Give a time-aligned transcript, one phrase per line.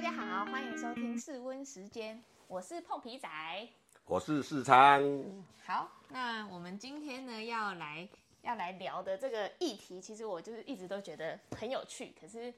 [0.00, 3.28] 大家好，欢迎收听室温时间，我是碰皮仔。
[4.06, 5.02] 我是世昌，
[5.62, 8.08] 好，那我们今天呢要来
[8.40, 12.50] 要来聊的这个议题，其实我就是一直都觉得很有趣，可是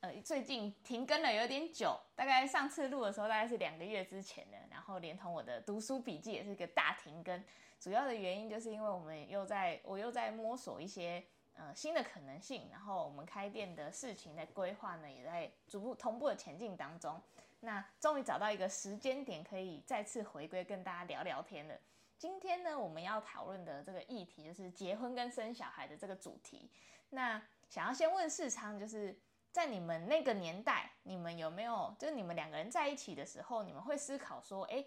[0.00, 7.42] 呃最近停更了有点久，大概上次录的时候大概是两个月之前的，然后连同我的读书笔记也是一个大停更，
[7.80, 11.24] 主要的原因就是因为我们又在我又在摸索一些
[11.58, 17.20] 呃新的可能性，然后我们开店的事情的规划呢也在逐步同步的前进当中。
[17.60, 21.74] 那终于找到一个时间点，可以再次回归跟大家聊聊天了。
[22.16, 26.70] 今天呢，我们要讨论的这个议题就是结婚跟生小孩的这个主题。
[27.10, 29.18] 那想要先问世昌，就是
[29.50, 34.84] 在你们那个年代，你们有没有就是你们两个人在一起的时候，你们会思考说，哎，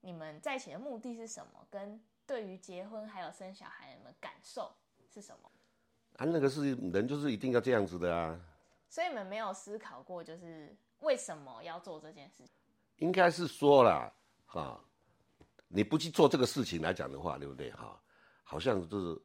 [0.00, 1.66] 你们在一起的目的是什么？
[1.70, 4.74] 跟对于结婚还有生小孩，你们感受
[5.12, 5.50] 是什么？
[6.16, 8.40] 啊，那个是人就是一定要这样子的啊。
[8.88, 12.50] 所以你们没有思考过，就是为什么要做这件事情？
[12.96, 14.10] 应该是说了
[14.46, 14.80] 哈，
[15.68, 18.00] 你不去做这个事情来讲的话，对不对哈？
[18.42, 19.20] 好像就是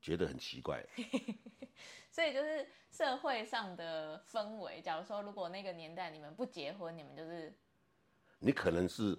[0.00, 0.84] 觉得很奇怪。
[2.10, 4.80] 所以就是社会上的氛围。
[4.82, 7.54] 假如说，如果那个年代你们不结婚，你们就是
[8.40, 9.16] 你可能是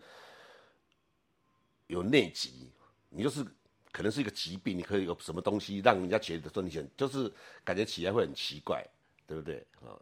[1.87, 2.73] 有内急，
[3.07, 3.45] 你就是
[3.91, 7.31] 可能是一个疾病，你可以有什么东西让人家觉得说你就是
[7.63, 8.85] 感觉起来会很奇怪，
[9.27, 9.99] 对不对啊？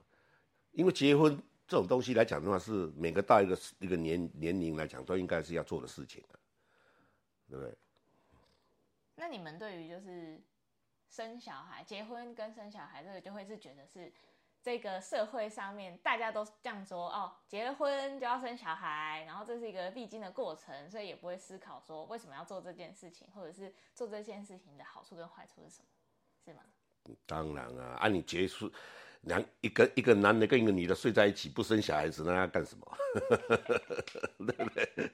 [0.71, 1.35] 因为结婚
[1.67, 6.37] 这种东西来讲的话，是每个到一个一个年年龄来讲都应该是要做的事情啊，
[7.49, 7.75] 对不对？
[9.15, 10.39] 那你们对于就是
[11.09, 14.11] 生小孩、结婚跟生小孩这个，就会是觉得是
[14.61, 25.87] 这个社会上面大家都这样说哦，结了婚就要生小孩，然后这是一个必经的过程，所以也不会思考说为什么要做这件事情，或者是做这件事情的好处跟坏处是什么，
[26.45, 26.61] 是吗？
[27.25, 28.71] 当然啊，啊你结束
[29.21, 32.97] 两一个一个男的跟一个女的睡在一起不生小孩子，那要干什么？
[34.45, 35.11] 对不对？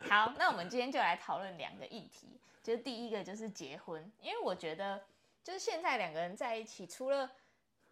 [0.08, 5.02] 好，那我们今天就来讨论两个议题，就是第一个就是结婚，因为我觉得
[5.42, 7.30] 就是现在两个人在一起，除了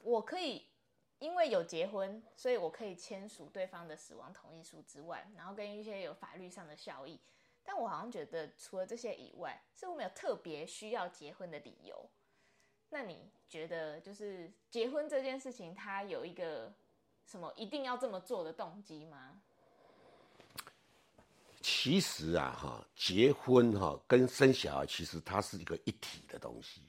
[0.09, 0.65] 我可以
[1.19, 7.21] 因为有结婚，所以我可以签署对方的死亡同意书之外，然后跟一些有法律上的效益，
[7.63, 12.09] 但我好像觉得除了这些以外，是我没有特别需要结婚的理由。
[12.89, 16.73] 那你觉得就是结婚这件事情，它有一个
[17.27, 19.43] 什么一定要这么做的动机吗？
[21.61, 26.81] 其实啊，哈，结婚哈跟生小孩其实它是一个一体的东西。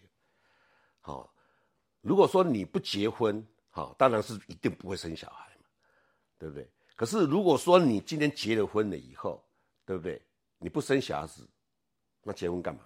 [1.01, 1.33] 好，
[2.01, 5.65] 如果说你不结婚，好，当然是一定不会生小孩嘛，
[6.37, 6.69] 对不对？
[6.95, 9.43] 可是如果说你今天结了婚了以后，
[9.85, 10.21] 对不对？
[10.57, 11.47] 你不生小孩子，
[12.23, 12.81] 那结婚干嘛？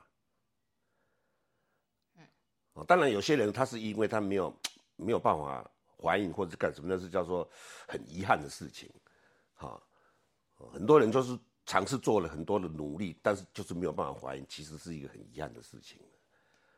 [2.16, 2.28] 嗯，
[2.74, 4.56] 哦，当然有些人他是因为他没有
[4.96, 5.70] 没有办法
[6.02, 7.50] 怀孕或者干什么，那是叫做
[7.88, 8.90] 很遗憾的事情。
[9.54, 9.82] 哈，
[10.72, 11.38] 很多人就是。
[11.66, 15.98] 尝试做了很多的努力，但是就是没有办法怀孕，其实是一个很遗憾的事情。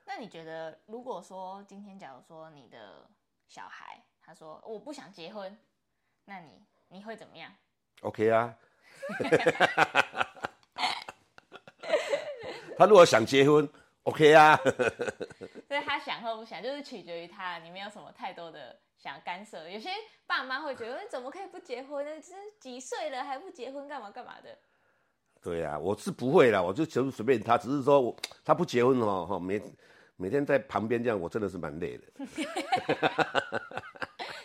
[0.05, 3.07] 那你觉得，如果说今天假如说你的
[3.47, 5.57] 小孩他说我不想结婚，
[6.25, 7.51] 那你你会怎么样
[8.01, 8.55] ？OK 啊，
[12.77, 13.67] 他如果想结婚
[14.03, 14.55] ，OK 啊，
[15.67, 19.69] 所以他想或不想，就是取决于他，你没有什么太多的想干涉。
[19.69, 19.89] 有些
[20.27, 22.21] 爸妈会觉得，你怎么可以不结婚呢？
[22.21, 24.57] 这几岁了还不结婚，干嘛干嘛的？
[25.41, 29.61] 对呀，我是不会啦，我就就随便他，只是说我他不结婚哦，哈，每
[30.17, 32.03] 每天在旁边这样，我真的是蛮累的。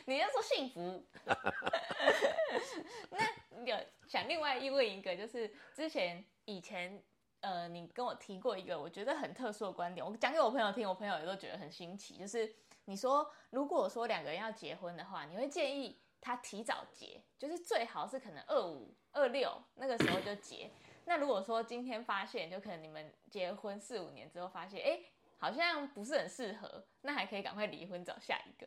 [0.06, 1.04] 你要说幸福，
[3.10, 3.76] 那有
[4.08, 7.00] 想另外一问一个，就是之前以前
[7.40, 12.52] 呃，你跟我提过一个我觉得很特殊的观点，我讲给我朋友听，我朋友也都觉得很新奇，就是
[12.86, 20.70] 你说如果说两个人要结婚的话，你会建议他提早结，就是最好是可能二五二六那个时候就结。
[21.04, 25.00] 那如果说今天发现，就可能你们结婚四五年之后发现，哎，
[25.40, 28.66] 好像不是很适合，那还可以赶快离婚找下一个。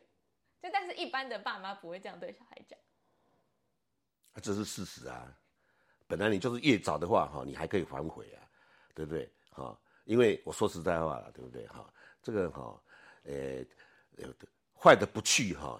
[0.60, 2.78] 就但是一般的爸妈不会这样对小孩讲。
[4.42, 5.32] 这是事实啊，
[6.08, 8.42] 本来你就是越早的话，哈，你还可以反悔啊，
[8.92, 9.30] 对不对？
[9.50, 11.64] 哈，因为我说实在话了，对不对？
[11.68, 11.88] 哈，
[12.22, 12.82] 这个哈，
[13.22, 13.64] 呃，
[14.76, 15.78] 坏的不去哈，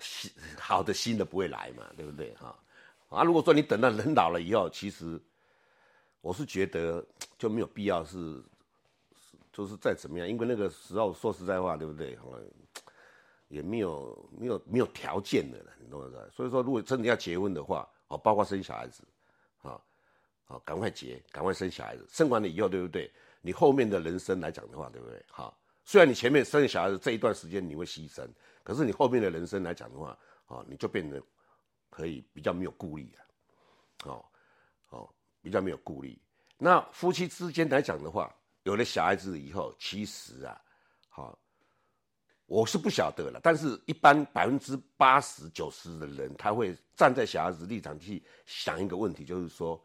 [0.57, 2.33] 好的新的不会来嘛，对不对？
[2.37, 2.57] 哈，
[3.09, 5.21] 啊，如果说你等到人老了以后，其实。
[6.21, 8.43] 我是觉得就没有必要是，
[9.55, 12.15] 就是再怎么样，因为那个时候说实在话，对不对？
[12.17, 12.33] 好
[13.49, 16.31] 也没有没有没有条件的了，你懂我意思？
[16.33, 19.05] 所以说，如果真的要结婚的话，哦，包括生小孩子，
[19.63, 19.81] 啊，
[20.45, 23.09] 好，赶快结，赶快生小孩子，生完了以后，对不对？
[23.41, 25.25] 你后面的人生来讲的话，对不对？
[25.29, 28.27] 好，虽然你前面生小孩子这一段时间你会牺牲，
[28.65, 31.23] 可是你后面的人生来讲的话，啊，你就变得
[31.91, 34.25] 可以比较没有顾虑啊，哦
[34.89, 35.09] 哦，
[35.43, 36.19] 比较没有顾虑。
[36.59, 38.35] 那夫妻之间来讲的话，
[38.65, 40.61] 有了小孩子以后，其实啊，
[41.09, 41.39] 好，
[42.47, 43.41] 我是不晓得了。
[43.43, 49.83] 但是，一般百分之八十九十的人，他会站在小孩子立场去想一个问题，就是说，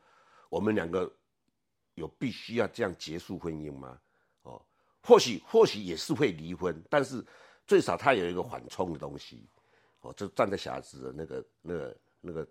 [0.49, 1.09] 我们两个
[1.95, 3.99] 有必须要这样结束婚姻吗？
[4.43, 4.61] 哦，
[5.01, 7.25] 或许或许也是会离婚，但是
[7.67, 9.47] 最少他有一个缓冲的东西。
[10.01, 12.47] 哦，就站在小孩子的那个、那个、那个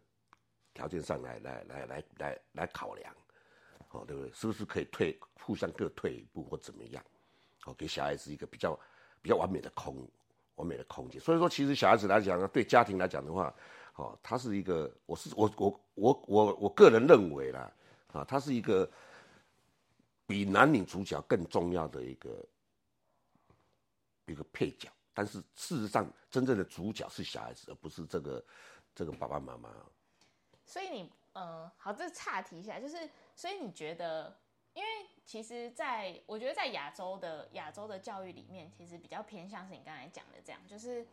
[0.75, 3.17] 条件上来、来、来、来、来、来考量，
[3.90, 4.32] 哦，对不对？
[4.32, 7.05] 是不是可以退，互相各退一步或怎么样？
[7.64, 8.79] 哦，给小孩子一个比较、
[9.23, 10.08] 比较完美的空、
[10.56, 11.20] 完美的空间。
[11.20, 13.55] 所以说，其实小孩子来讲呢，对家庭来讲的话，
[13.96, 17.73] 哦，他是一个，我是我我我我我个人认为啦，
[18.12, 18.88] 啊，他是一个
[20.26, 22.44] 比男女主角更重要的一个
[24.26, 24.88] 一个配角。
[25.14, 28.44] 但是事实上，真正的主角是小孩子，而不是这个
[28.94, 29.69] 这个爸爸妈妈。
[30.64, 34.37] 所以你，呃，好，这岔题一下，就是，所以你觉得，
[34.75, 34.88] 因为
[35.25, 41.06] 其实，在我觉得在亚洲的亚洲的教育里面，其实比较偏向是你刚才讲的这样，就是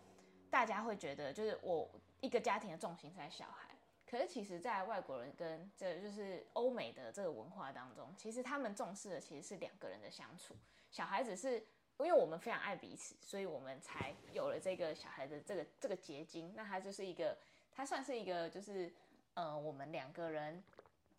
[0.49, 1.87] 大家会觉得，就是我
[2.21, 3.69] 一个家庭的重心在小孩。
[4.09, 10.55] 可是其实，在外国人跟这就是欧美的这个文化当中，其实他们重视的其实是两个人的相处，
[10.89, 11.63] 小孩子是。
[11.99, 16.51] 因为我们非常爱彼此，所以我们才有了这个小孩的这个这个结晶。
[16.53, 17.37] 那他就是一个，
[17.71, 18.93] 他算是一个，就是
[19.33, 20.61] 呃，我们两个人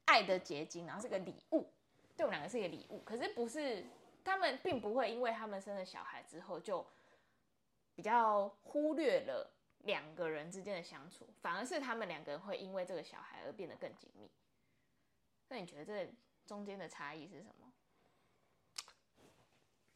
[0.07, 1.71] 爱的结晶，然后是个礼物，
[2.17, 3.01] 对我们两个是一个礼物。
[3.05, 3.85] 可是不是，
[4.25, 6.85] 他们并不会因为他们生了小孩之后就
[7.95, 14.31] 比较忽略了两个人之间的相处，反而是他们两个人会因为这个小孩而变得更紧密。
[15.49, 16.13] 那你觉得这
[16.47, 17.73] 中间的差异是什么？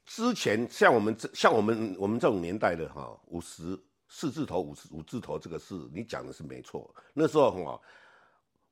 [0.04, 6.92] 之前像我们这像我们我们这种年代的哈，五十四字头五十五字头这个事，你讲的是没错。
[7.14, 7.80] 那时候哈，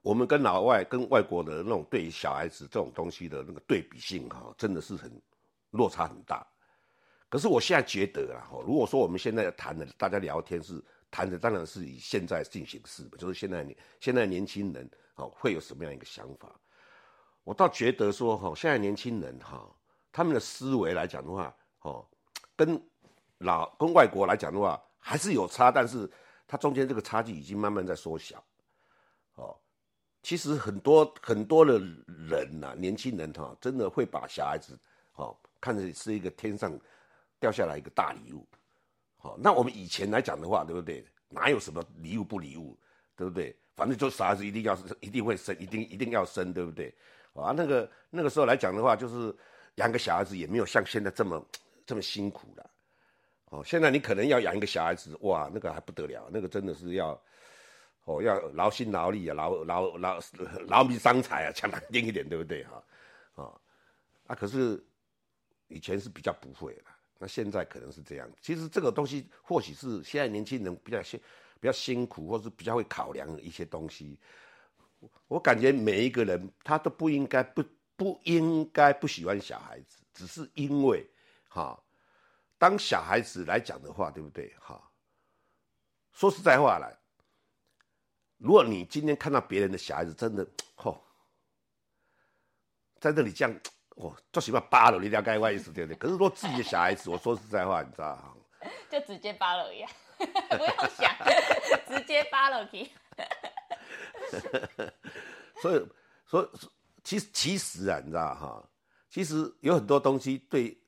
[0.08, 5.12] 我们跟老外跟外国的那种对小孩子这种东西的那个对比性哈，真的是很
[5.72, 6.46] 落差很大。
[7.28, 16.58] 可是我现在觉得啊，哈，如果说我们现在谈的大家聊天是谈的，当然是以现在进行式，就是现在年现在年轻人哦会有什么样一个想法？
[17.44, 19.70] 我倒觉得说哈，现在年轻人哈。
[20.10, 22.02] 他们的思维来讲的话，哦，
[22.56, 22.82] 跟
[23.40, 26.10] 老跟外国来讲的话还是有差，但是
[26.46, 28.42] 它中间这个差距已经慢慢在缩小，
[29.34, 29.54] 哦，
[30.28, 31.78] 其实很多很多的
[32.28, 34.78] 人呐，年轻人哈，真的会把小孩子，
[35.14, 36.78] 哦，看成是一个天上
[37.40, 38.46] 掉下来一个大礼物，
[39.16, 41.02] 好，那我们以前来讲的话，对不对？
[41.30, 42.78] 哪有什么礼物不礼物，
[43.16, 43.56] 对不对？
[43.74, 46.94] 反正就小孩子一定要一定会生，一定一定要生，对不对？
[47.32, 49.34] 啊，那个那个时候来讲的话，就是。
[49.76, 51.46] 养个小孩子也没有像现在这么
[51.86, 52.70] 这么辛苦了，
[53.50, 57.16] 哦，现在你可能要养一个小孩子，哇，那个还不得了，那个真的是要，
[58.08, 60.20] 哦，要劳心劳力啊，劳劳劳
[60.66, 62.82] 劳民伤财啊，讲难听一点，对不对哈？
[63.34, 63.52] 啊，
[64.28, 64.82] 啊，可是
[65.68, 66.84] 以前是比较不会了，
[67.18, 68.28] 那现在可能是这样。
[68.40, 71.20] 其实这个东西或许是现在年轻人比较辛
[71.60, 74.18] 比较辛苦，或是比较会考量一些东西。
[75.26, 77.62] 我感觉每一个人他都不应该不。
[77.98, 81.04] 不应该不喜欢小孩子，只是因为，
[81.48, 81.76] 哈，
[82.56, 84.54] 当小孩子来讲的话，对不对？
[84.60, 84.80] 哈，
[86.12, 86.96] 说实在话来，
[88.38, 91.02] 如果你今天看到别人的小孩子，真的，吼，
[93.00, 93.60] 在这里这样，
[93.96, 95.98] 哦，最起码扒了，你了解我意思对不对？
[96.00, 98.34] 可是说自己的小孩子，我说实在话，你知道哈，
[98.90, 101.14] 就直接扒了一样， 不用想，
[101.88, 102.90] 直接扒了去。
[105.60, 105.86] 所以，
[106.24, 106.48] 所以。
[107.04, 108.62] 其实，其实啊，你知道哈，
[109.08, 110.78] 其实有很多东西对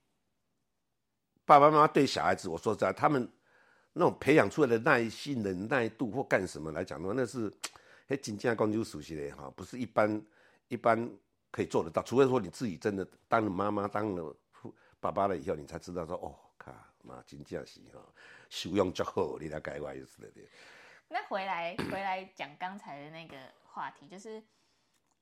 [1.47, 3.27] 爸爸妈妈对小孩子，我说实在，他们
[3.93, 7.53] 那种培养出来的耐心、忍耐度或干什么来讲的话，那是
[8.07, 10.23] 嘿，真正讲究熟悉的哈，不是一般
[10.69, 11.11] 一般
[11.51, 12.03] 可以做得到。
[12.03, 14.37] 除非说你自己真的当了妈妈、当了
[15.01, 18.01] 爸爸了以后，你才知道说，哦，靠，妈真正是哈，
[18.49, 20.29] 修养较好，你来改我意思的。
[21.09, 24.43] 那回来回来讲刚才的那个话题，就是。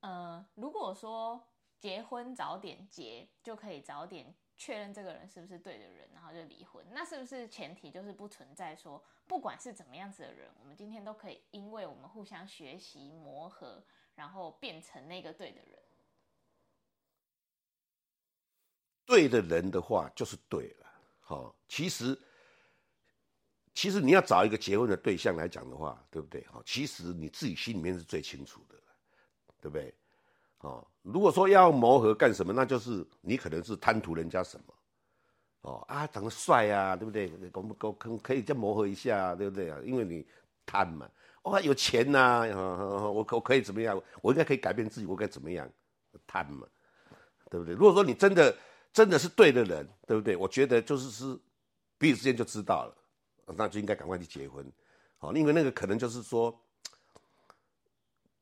[0.01, 1.45] 呃，如果说
[1.81, 13.83] 结婚早点结，就可以早点确认这个人是不是对的人，然后就离婚，那是不是前提就是不存在说，不管是怎么样子的人，我们今天都可以因为我们互相学习磨合，
[14.15, 15.79] 然后变成那个对的人。
[19.07, 20.87] 对的人的话就是对了，
[21.21, 22.21] 好，其实
[23.73, 26.45] 其实你要找一个结婚的对象来讲的话，对不对？
[26.49, 28.77] 好，其实你自己心里面是最清楚的。
[29.61, 29.93] 对不对？
[30.61, 34.75] 哦，如果说要磨合干什么，那就是你可能是贪图人家什么，
[35.63, 37.33] 哦啊，长得帅啊，对不对？
[37.53, 39.79] 我们可可可以再磨合一下，啊对不对啊？
[39.85, 40.27] 因为你
[40.67, 41.09] 贪嘛，
[41.43, 42.43] 哇，有钱呐、
[43.15, 44.01] 我可我可以怎么样？
[44.21, 45.71] 我应该可以改变自己，我该怎么样？
[46.27, 46.67] 贪嘛，
[47.51, 47.75] 对不对？
[47.75, 48.55] 如果说你真的
[48.93, 50.37] 真的是对的人，对不对？
[50.37, 51.39] 我觉得就是是
[51.99, 54.67] 彼此之间就知道了，那就应该赶快去结婚，
[55.19, 56.59] 好，因为那个可能就是说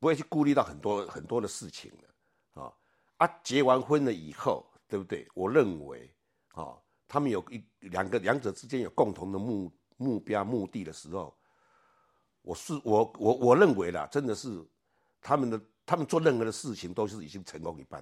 [0.07, 2.73] 不会去顾虑到很多很多的事情了，啊
[3.17, 5.27] 啊，结完婚了以后，对不对？
[5.33, 6.09] 我认为，
[6.53, 6.77] 啊，
[7.09, 11.37] 他们有一两个两者之间有共同的目目标目的的时候，
[12.41, 14.65] 我是我我我认为啦，真的是
[15.19, 18.01] 他们的他们做任何的事情都是已经成功一半，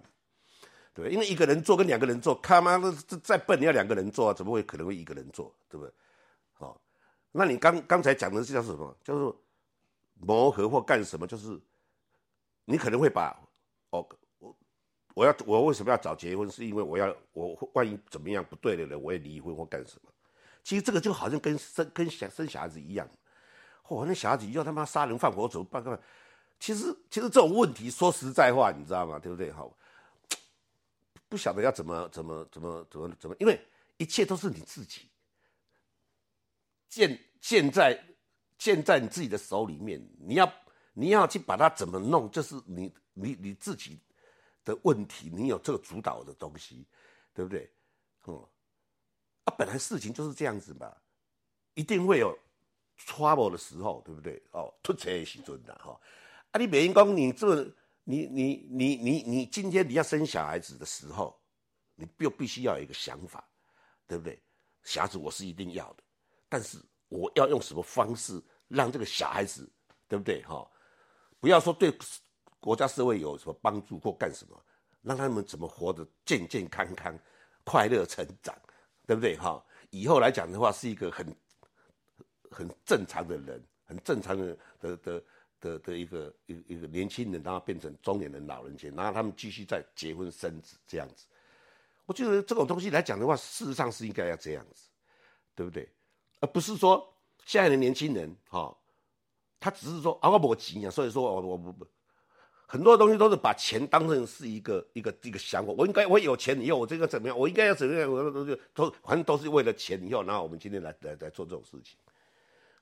[0.94, 1.12] 对不对？
[1.12, 5.92] 因为一个人做跟两个人做，他妈的这再笨你要两个人做啊，怎么会可能会一个人做，对不对？
[6.54, 6.80] 好、
[7.32, 8.96] 那你刚刚才讲的是叫什么？
[9.04, 9.36] 叫做
[10.14, 11.26] 磨合或干什么？
[11.26, 11.60] 就是
[12.66, 13.40] 你可能会把
[13.92, 14.08] 哦，
[14.40, 14.58] 我
[15.14, 16.50] 我要我为什么要早结婚？
[16.50, 20.12] 是因为我要我万一怎么样不对的人，我也离婚或干什么？
[20.64, 23.08] 其实这个就好像跟生跟小生小孩子一样，
[23.84, 25.84] 嚯、那小孩子要他妈杀人放火怎么办？
[25.84, 26.00] 干嘛？
[26.60, 29.20] 其实其实这种问题说实在话，你知道吗？
[29.20, 29.52] 对不对？
[29.52, 29.72] 好，
[31.30, 33.60] 不晓得要怎么怎么怎么怎么怎么，因为
[33.98, 35.08] 一切都是你自己。
[36.90, 38.04] 建建在
[38.58, 40.52] 建在你自己的手里面，你要
[40.98, 44.00] 你要去把它怎么弄，这是你你你自己
[44.64, 46.88] 的问题，你有这个主导的东西，
[47.34, 47.70] 对不对？
[48.28, 48.36] 嗯，
[49.44, 50.96] 啊，本来事情就是这样子嘛，
[51.74, 52.36] 一定会有
[52.98, 54.42] trouble 的时候，对不对？
[54.52, 56.00] 哦，突车的时阵的哈，
[56.52, 57.64] 啊，你美英公，你这
[58.06, 61.38] 你你你你你今天你要生小孩子的时候，
[61.96, 63.46] 你又必须要有一个想法，
[64.08, 64.42] 对不对？
[64.84, 66.04] 小孩子我是一定要的。
[66.48, 69.70] 但是我要用什么方式让这个小孩子，
[70.08, 70.42] 对不对？
[70.44, 70.66] 哈，
[71.46, 71.96] 不要说对
[72.60, 74.60] 国家社会有什么帮助或干什么，
[75.04, 77.16] 让他们怎么活得健健康康、
[77.64, 78.56] 快乐成长，
[79.06, 79.38] 对不对？
[79.38, 81.24] 哈，以后来讲的话，是一个很
[82.50, 85.24] 很正常的人，很正常的的的
[85.60, 91.28] 的的一个一个一个年轻人，然后变成中年人、老人家，然后他们继续再结婚生子这样子。
[92.08, 94.90] 我觉得这种东西来讲的话，事实上是应该要这样子，
[95.54, 95.88] 对不对？
[96.40, 97.08] 而不是说
[97.46, 98.76] 现在的年轻人哈、
[99.66, 101.88] 他只是说啊我没钱啊，所以说我我不不，
[102.68, 105.74] 很多东西都是把钱当成是一个一个一个想法。
[105.76, 107.36] 我应该我有钱以后我这个怎么样？
[107.36, 108.12] 我应该要怎么样？
[108.12, 111.98] 我都都都反正都是为了钱以后，然后我们今天来来来做这种事情，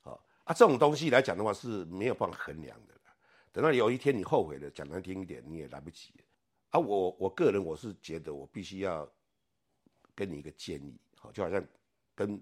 [0.01, 2.93] 好、啊，这种东西来讲的话是没有办法衡量的。
[3.53, 6.13] 等到有一天你后悔了，讲难听一点，你也来不及。
[6.71, 9.09] 啊，我我个人我是觉得我必须要
[10.13, 11.65] 跟你一个建议，好，就好像
[12.13, 12.41] 跟。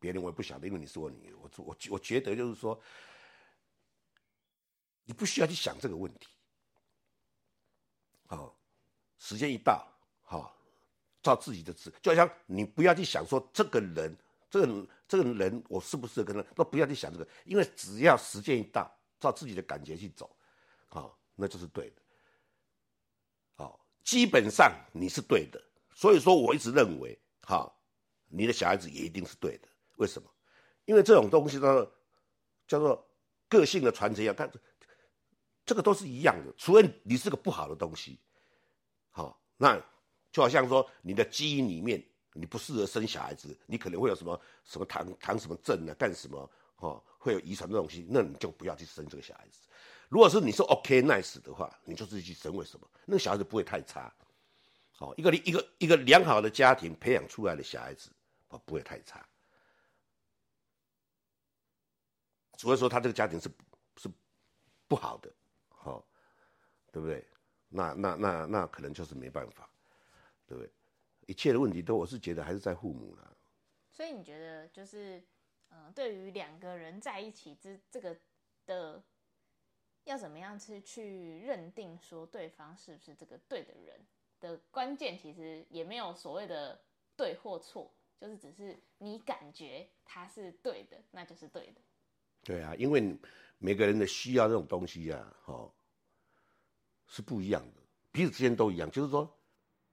[0.00, 2.78] 别人我也不晓得，因为你是我女儿，我我我觉得就是说，
[5.04, 6.28] 你不需要去想这个问题。
[8.26, 8.58] 好、
[9.18, 9.86] 时间一到，
[10.22, 10.56] 好、
[11.22, 14.16] 照自己的志，就好像你不要去想说这个人，
[14.50, 20.34] 这个这个人我适不适合跟他，都不要去想这个，因为只要时间一到，照自己的感觉去走，
[20.86, 22.02] 好、那就是对的。
[23.54, 25.62] 好、基本上你是对的，
[25.94, 27.72] 所以说我一直认为，哈、哦，
[28.28, 29.68] 你的小孩子也一定是对的。
[29.96, 30.28] 为什么？
[30.86, 31.86] 因为这种东西呢，
[32.66, 33.06] 叫做
[33.48, 34.50] 个性的传承一样，但
[35.64, 36.52] 这个都是一样的。
[36.56, 38.18] 除非你是个不好的东西，
[39.10, 39.80] 好，那
[40.30, 49.60] 就好像说你的基因里面你不适合生小孩子，你可能会有什么什么糖糖什么症啊，干什么哦，会有遗传的东西，那你就不要去生这个小孩子。
[50.08, 52.54] 如果是你是 OK nice 的话，你就自己去生。
[52.54, 52.88] 为什么？
[53.06, 54.12] 那个小孩子不会太差。
[54.92, 58.10] 好，一个一个一个良好的家庭培养出来的小孩子，
[58.48, 59.26] 哦，不会太差。
[62.56, 63.50] 除非说他这个家庭是
[63.96, 64.08] 是
[64.86, 65.32] 不好的，
[66.94, 67.26] 对不对？
[67.68, 69.68] 那那那那可能就是没办法，
[70.46, 70.70] 对不对？
[71.26, 73.28] 一切的问题都我是觉得还是在父母啦。
[73.90, 75.18] 所以你觉得就是，
[75.70, 78.16] 嗯、呃，对于两个人在一起之这个
[78.64, 79.02] 的，
[80.04, 84.00] 要怎么样去去认定说对方是不是这个对的人
[84.38, 86.80] 的关键，其实也没有所谓的
[87.16, 91.80] 对或错，就是只是你感觉他是对的，那就是对的。
[92.44, 93.16] 对啊，因为
[93.58, 95.72] 每个人的需要这种东西啊，哦，
[97.06, 97.80] 是不一样的，
[98.10, 98.90] 彼此之间都一样。
[98.90, 99.24] 就是说，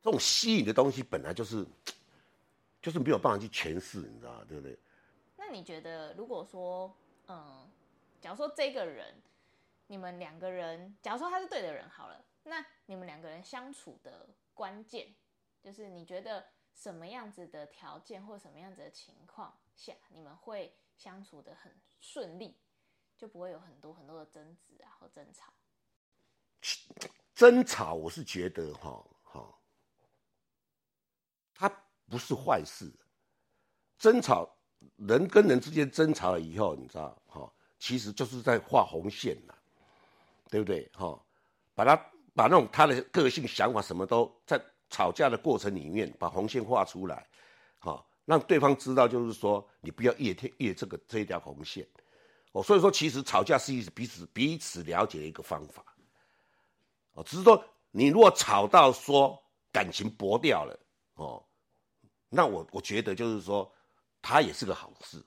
[0.02, 1.66] 这种吸引的东西本来就是，
[2.82, 4.44] 就是没有办法去诠释，你知道？
[4.46, 4.78] 对不对？
[5.38, 6.96] 那你觉得，如果说，
[7.28, 7.70] 嗯，
[8.20, 9.14] 假如说这个人，
[9.88, 15.14] 你们两个人，假如说他是对的人好了，那你们两个人相处的关键，
[15.62, 22.56] 就是你觉得什么样子的条件或什么样子的情况下，你们会相处的很顺利，
[23.18, 25.52] 就不会有很多很多的争执啊或争吵。
[27.34, 29.60] 争吵，我是觉得哈哈，
[31.54, 31.70] 它
[32.08, 32.92] 不是坏事。
[33.98, 34.50] 争吵，
[34.96, 39.54] 人跟人之间争吵了以后，你知道哈，其实就是在画红线呐，
[40.50, 40.90] 对不对？
[40.94, 41.20] 哈，
[41.74, 41.96] 把他
[42.34, 47.28] 把那种他的个性、想法什么都在吵架的过程里面把红线画出来，
[47.80, 51.88] 哈，让对方知道，就是说你不要越贴越这个这一条红线。
[52.52, 55.86] 哦，所以说其实吵架是一彼此彼此了解的一个方法。
[57.14, 59.38] 哦，只是说你如果吵到说
[59.72, 60.80] 感情薄掉了，
[61.16, 61.44] 哦，
[62.30, 63.72] 那我我觉得就是说，
[64.22, 65.24] 他也是个好事。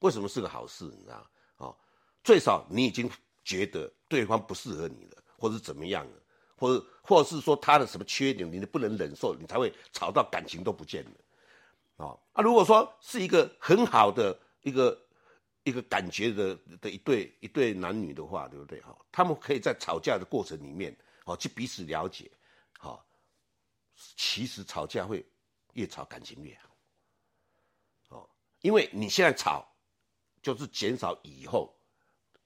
[0.00, 0.84] 为什么是个好事？
[0.84, 1.30] 你知道？
[1.56, 1.76] 哦，
[2.22, 3.10] 最少你已经
[3.44, 6.22] 觉得对方不适合你了，或者怎么样了，
[6.56, 11.10] 或者或者是说他的什么缺点，你不能忍受，你才会吵到感情都不见了。
[11.96, 15.00] 哦，啊，如果说是一个很好的一个。
[15.66, 18.82] 一个感觉的的一对一对男女的话，对不对？
[18.82, 22.30] 哈，他们可以在吵架的过程里面，哦，去彼此了解，
[22.78, 23.04] 好，
[24.16, 25.26] 其实吵架会
[25.72, 29.66] 越吵感情越好，哦，因为你现在吵，
[30.42, 31.74] 就是减少以后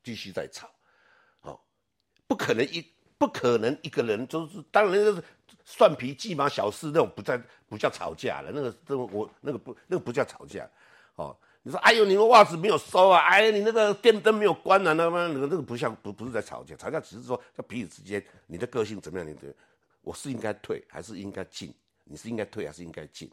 [0.02, 0.70] 继续再吵，
[1.40, 1.60] 哦，
[2.26, 2.80] 不可能一
[3.18, 5.24] 不可能一个人就是当然就是
[5.64, 7.36] 蒜皮鸡毛小事那种不在
[7.68, 10.70] 不叫吵架了，那个这我那个不那个不叫吵架，
[11.16, 11.38] 哦。
[11.68, 13.20] 你说：“哎呦，你的袜子没有收啊！
[13.28, 14.94] 哎，你那个电灯没有关啊！
[14.94, 19.28] 那么那个那个不像不不是在吵架，吵架只是说在彼此之间，你的个性怎么样？
[19.28, 19.54] 你的
[20.00, 21.74] 我是应该退还是应该进？
[22.04, 23.30] 你是应该退还是应该进？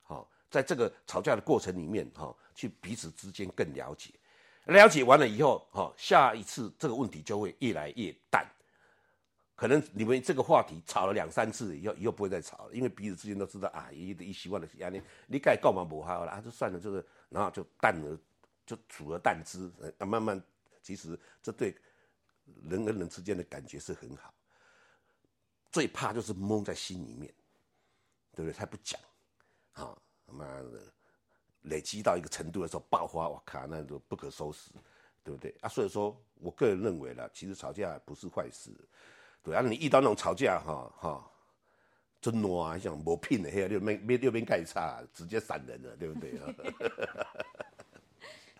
[0.00, 4.08] 好，在这个吵架的过程里面，哈，去彼此之间更了解，
[4.64, 8.42] 了解完了以后，哈，下一次这个问题就会越来越淡。
[9.54, 16.40] 可能你们这个话题吵了两三次以后，以后不会再吵了，因为彼此之间都知道啊，一一习惯的压力，你该干嘛不好了啊？
[16.40, 18.18] 就算了，这个。”然后就淡而
[18.64, 20.42] 就处而淡之，啊，慢慢，
[20.82, 21.76] 其实这对
[22.62, 24.32] 人跟人之间的感觉是很好。
[25.70, 27.32] 最怕就是蒙在心里面，
[28.34, 28.52] 对不对？
[28.52, 29.00] 他不讲，
[29.72, 30.80] 啊，妈的，
[31.62, 34.70] 累积到一个程度的时候爆发，我靠，那就不可收拾，
[35.22, 35.54] 对不对？
[35.60, 38.70] 啊，所以说我个人认为呢，其实吵架不是坏事，
[39.42, 41.32] 对啊，你遇到那种吵架，哈哈。
[42.32, 46.32] 真啊，像磨拼的，嘿，六边六边盖差，直接闪人了，对不对？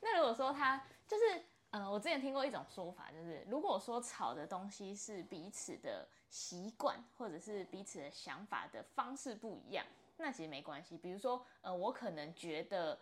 [0.00, 9.84] 那如果说他就是，呃，我之前听过一种说法，就是如果说吵的东西是彼此的习惯，或者是彼此的想法的方式不一样，
[10.16, 10.96] 那其实没关系。
[10.96, 12.96] 比如说，呃，我可能觉得，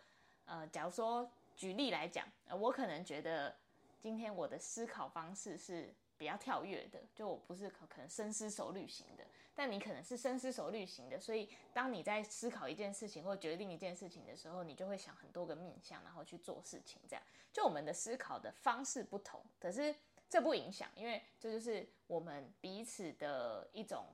[0.46, 3.54] 呃，假如说举例来讲，呃，我可能觉得
[4.00, 9.24] 今天我的思考方式是比较跳跃的，就我不是可可能深思熟虑型的。
[9.56, 17.00] 但你可能是深思熟虑型的，所以当你在思考一件事情或决定一件事情的时候，你就会想很多个面向，然后去做事情。
[17.08, 19.94] 这样，就我们的思考的方式不同，可是
[20.28, 24.06] 这不影响，因为这就是我们彼此的一种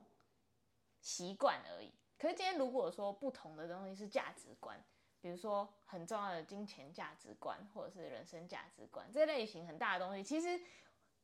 [1.01, 1.91] 习惯而已。
[2.19, 4.79] 可是今天如果说不同的东西是价值观，
[5.21, 10.63] 比如说很重要的金钱价值观，或者是人生价值观这类型很大的东西，其实。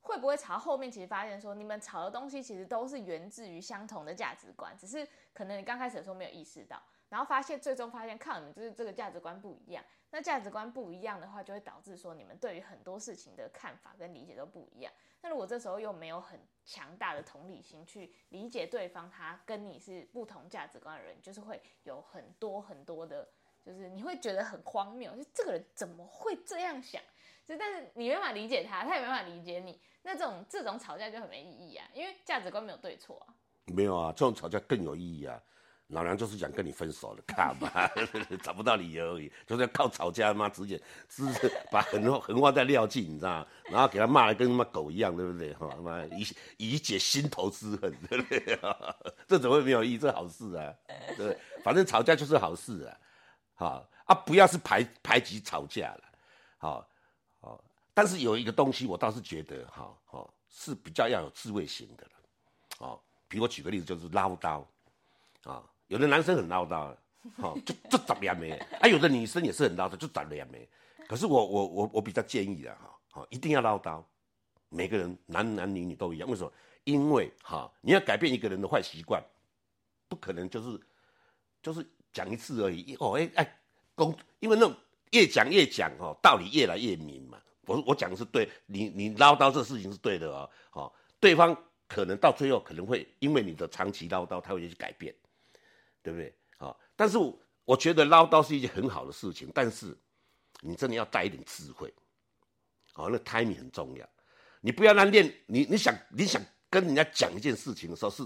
[0.02, 9.84] 会不会吵到后面，其实发现说你们吵的东西其实都是源自于相同的价值观，只是可能你刚开始的时候没有意识到，然后发现最终发现靠你们就是这个价值观不一样。
[10.10, 14.94] 那价值观不一样的话，就会导致说你们对于很多事情的看法跟理解都不一样。
[15.22, 23.28] 那如果这时候又没有很强大的同理心去理解对方，他跟你是不同价值观的人，就是会有很多很多的，
[23.68, 27.02] 就是你会觉得很荒谬，就这个人怎么会这样想？
[27.46, 29.78] 就但是你没法理解他，他也没法理解你。
[30.04, 33.34] 那这种这种吵架就很没意义啊，因为价值观没有对错啊。
[33.66, 35.38] 没有啊，这种吵架更有意义啊。
[35.88, 37.70] 老娘就是想跟你分手了，看嘛，
[38.44, 43.48] 找不到理由而已，就是要靠吵架嘛，直接直接把狠话狠话再撂尽，你知道吗？
[43.72, 45.54] 然后给他骂的跟他妈狗一样，对不对？
[45.54, 46.28] 哈，他妈以
[46.58, 48.60] 以解心头之恨，对不对？
[49.28, 49.98] 这怎么会没有意义？
[49.98, 50.74] 这好事啊，
[51.16, 52.98] 对，反正吵架就是好事啊，
[53.58, 56.04] 好啊，不要是排排挤吵架了，
[56.58, 56.90] 好。
[57.94, 62.12] 但是有一个东西，我倒是觉得哈，哈是比较要有智慧型的了，
[62.78, 64.64] 哦，比如我举个例子，就是唠叨，
[65.42, 66.96] 啊，有的男生很唠叨，
[67.42, 70.70] 哈，就就怎么样没，啊，有的女生也是很唠叨，就怎么样没，
[71.08, 74.04] 可是我我我我比较建议的哈，好，一定要唠叨，
[74.70, 76.54] 每个人男男女女都一样，为什么？
[76.84, 79.20] 因为哈，你要改变一个人的坏习惯，
[80.08, 80.80] 不可能就是
[81.64, 81.84] 就是
[82.18, 83.60] 讲一次而已，哦，哎哎，
[83.94, 84.76] 公，因为那种
[85.12, 87.40] 越讲越讲哦，道理越来越明嘛。
[87.68, 91.56] 我我讲的是对，你你唠叨这事情是对的哦，好，对方
[91.88, 95.14] 可能到最后可能会因为你的长期唠叨，他会去改变，
[96.02, 96.34] 对不对？
[96.58, 97.20] 好，但是
[97.66, 99.96] 我觉得唠叨是一件很好的事情，但是
[100.62, 101.94] 你真的要带一点智慧，
[102.94, 104.10] 好，那 timing 很重要，
[104.62, 108.24] 你不要让练，你你想你想跟人家讲一件事情的时候，是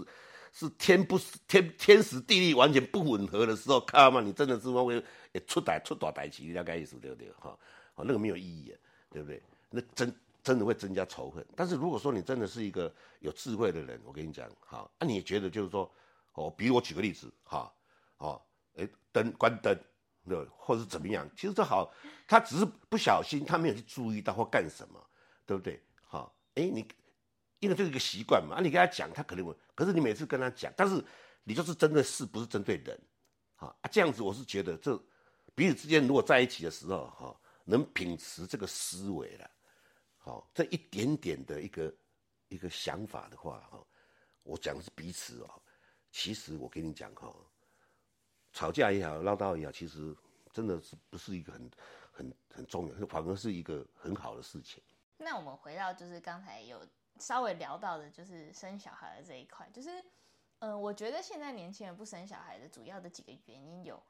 [0.51, 5.03] 是天不天天时地利完全不吻合的时候，看嘛，你真的是会
[5.47, 7.31] 出歹出大歹气，大概意思对不对？
[7.39, 7.57] 哈，
[7.93, 8.75] 好，那个没有意义。
[9.13, 9.43] 对不对？
[9.69, 11.45] 那真真的会增加仇恨。
[11.53, 15.91] 但是如果说你真的是一个有智慧的人，我跟你讲，好，那你也觉得就是说，
[16.31, 17.69] 哦，比如我举个例子，哈，
[18.19, 18.41] 哦，
[18.77, 19.77] 哎，灯关灯，
[20.29, 21.93] 对，或者是怎么样，其实这好，
[22.25, 25.05] 他只是不小心，他没有去注意到或干什么，
[25.45, 25.83] 对不对？
[26.01, 26.85] 好，哎，你
[27.59, 31.03] 因为这是一个习惯嘛，啊，你跟他讲，他可能会，可是你每次跟他讲，但是
[31.43, 33.01] 你就是针对事，不是针对人，
[33.55, 34.95] 啊，这样子我是觉得这
[35.55, 39.49] 彼此之间如果在一起的时候，哈，能秉持这个思维了，
[40.17, 41.91] 好，这一点点的一个
[42.49, 43.83] 一个想法的话，哈，
[44.43, 45.49] 我讲的是彼此哦，
[46.11, 47.35] 其实我跟你讲哈。
[48.53, 50.15] 吵架也好，唠叨也好，其实
[50.53, 51.71] 真的是不是一个很、
[52.11, 54.83] 很、很重要，反而是一个很好的事情。
[55.17, 56.85] 那我们回到就是刚才有
[57.21, 60.03] 稍微聊到的，就是生小孩的这一块，就是，
[60.59, 64.01] 嗯，我觉得现在年轻人不生小孩的主要的几个原因有，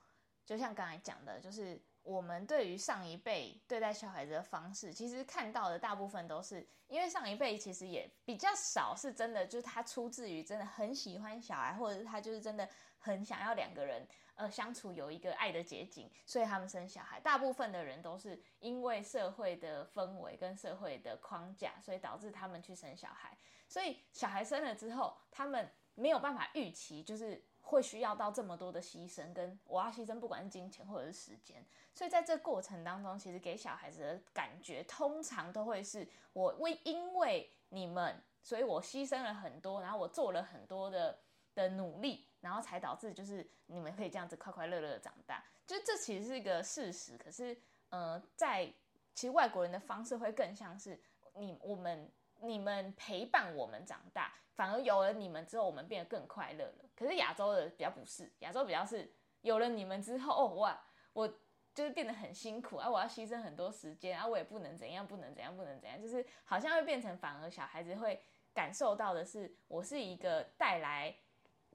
[0.45, 14.07] 就像刚才讲的，就是我们对于上一辈对待小孩子的方式，其实看到的大部分都是因为上一辈其实也比较少是真的，就是他出自于真的很喜欢小孩，或者是他就是真的很想要两个人。
[14.35, 17.19] 呃，相处有一个爱的结晶，所以他们生小孩。
[17.19, 23.37] 大部分的人都是因为社会的氛围跟社会的框架，所以导致他们去生小孩。
[23.67, 31.65] 所以小孩生了之后，他们没有办法预期，就是会需要到这么多的牺牲，跟我要牺牲，不管是金钱或者是时间。
[31.93, 41.17] 所以在这过程当中，其实给小孩子的感觉，通常都会是我为因为你们，所以我牺牲了很多，然后我做了很多的
[41.55, 42.27] 的努力。
[42.41, 47.15] 然后才导致就是你们可以这样子快快乐乐的长大，就这其实是一个事实。
[47.15, 47.55] 可是，
[47.89, 48.65] 呃，在
[49.13, 50.99] 其实外国人的方式会更像是
[51.35, 56.85] 你我们你们陪伴我们长大，反而有了你们之后，我们变得更快乐了。
[57.01, 59.11] 可是亚洲的比较不是，亚洲比较是
[59.41, 60.79] 有了你们之后，哦哇，
[61.13, 61.27] 我
[61.73, 68.21] 就是变得很辛苦啊，我要牺牲很多时间啊，我也不能怎样，不能怎样，不能怎样，就是好像会变成反而小孩子会
[68.53, 71.15] 感受到的是，我是一个带来。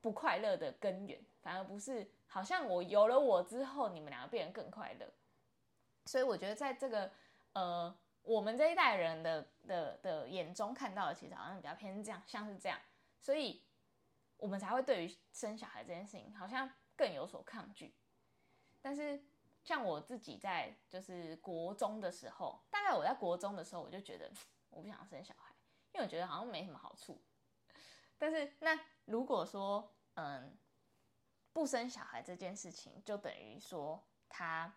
[0.02, 5.12] 不快乐的根源，反而不是好像我有了我之后，你们两个变得更快乐。
[6.04, 7.10] 所以我觉得，在这个
[7.54, 12.78] 呃，我们这一代人的的的眼中看到的，其实好像比较偏这样，像是这样，
[13.20, 13.64] 所以
[14.38, 17.94] 我们才会对于生小孩这件事情好像更有所抗拒。
[18.80, 19.24] 但是
[19.64, 24.30] 像我自己在就是国中的时候，大概我在国中的时候，我就觉得
[24.70, 25.54] 我不想生小孩，
[25.92, 27.20] 因为我觉得好像没什么好处。
[28.18, 30.56] 但是那如果说，嗯，
[31.52, 34.74] 不生小孩这件事情，就等于说他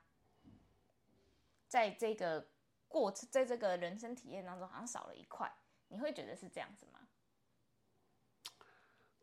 [1.67, 2.49] 在这个
[2.87, 5.53] 过程，在这个人生体验当中，好像少了一块。
[5.87, 6.98] 你会觉得是这样子吗？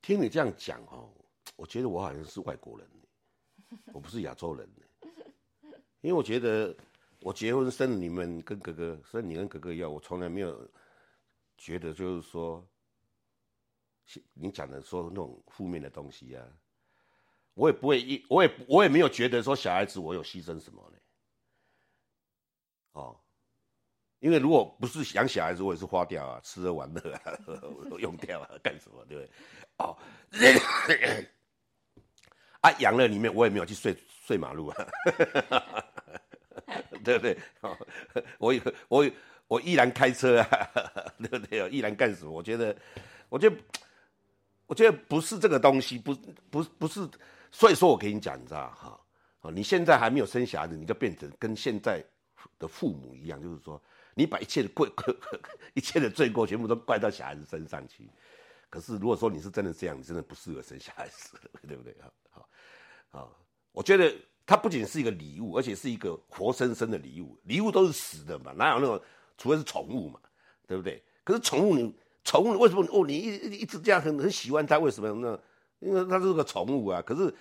[0.07, 1.11] 听你这样讲哦，
[1.57, 2.88] 我觉得我好像是外国人，
[3.92, 4.71] 我不是亚洲人。
[6.01, 6.73] 因为我觉得
[7.23, 10.71] 我结婚生你们跟哥哥，生你跟哥哥一样，我从来没有
[11.59, 12.64] 觉得就是说。
[14.35, 16.59] 你讲的说那种负面的东西呀，
[17.55, 20.99] 我也不会一，我也我也没有觉得说小孩子我有牺牲什么呢？
[22.92, 23.21] 哦，
[24.21, 27.33] 因为如果不是养小孩子，我也是花掉啊，吃喝玩乐啊，
[27.99, 29.31] 用掉啊，干什么对不对？
[29.79, 29.97] 哦，
[32.61, 34.87] 啊，养了里面我也没有去睡睡马路啊，
[37.05, 37.39] 对不对？
[37.61, 37.77] 哦，
[38.39, 38.55] 我
[38.89, 39.11] 我
[39.49, 40.69] 我依然开车啊，
[41.19, 41.69] 对不对？
[41.71, 42.31] 依然干什么？
[42.31, 42.77] 我觉得，
[43.29, 43.57] 我觉得。
[44.69, 46.13] 我觉得不是这个东西，不
[46.51, 47.09] 不不是，
[47.53, 49.01] 所以说我给你讲，你知道哈，
[49.43, 52.05] 哦，你现在还没有生小孩子，你就变成跟现在
[52.59, 53.81] 的父母一样，就是说，
[54.17, 54.91] 你把一切的罪，
[55.75, 58.09] 一切的罪过全部都怪到小孩子身上去。
[58.71, 61.95] 可是如果说你是真的这样，你真的不适合生小孩子，对不对？
[62.01, 62.49] 好， 好，
[63.11, 63.39] 好，
[63.73, 64.13] 我觉得
[64.47, 67.39] 它不仅是一个礼物，而且是一个活生生的礼物。
[67.45, 69.01] 礼物都是死的嘛，哪有那种，
[69.37, 70.19] 除非是宠物嘛，
[70.67, 71.05] 对不对？
[71.23, 71.95] 可是宠物你。
[72.25, 73.07] 宠物为什么哦？
[73.07, 75.39] 你一一直这样很很喜欢它，为什么呢？
[75.79, 77.01] 因为它是个宠物啊。
[77.01, 77.33] 可是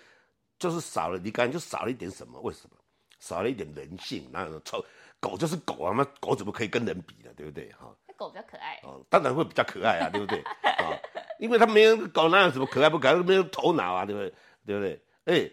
[0.59, 2.39] 就是少了，你感觉就少了一点什么？
[2.41, 2.77] 为什么？
[3.19, 4.29] 少了一点人性。
[4.31, 4.79] 那宠
[5.27, 7.31] 狗就是狗啊，那狗怎么可以跟人比呢？
[7.35, 7.71] 对不对？
[7.71, 10.39] 哈，狗比较可爱哦，当然会比较可爱啊，对不对？
[10.61, 10.93] 啊，
[11.39, 14.33] 因为它没有狗哪有什么可爱不可爱，没有头脑啊，对不对？
[14.67, 15.01] 对不对？
[15.25, 15.51] 哎，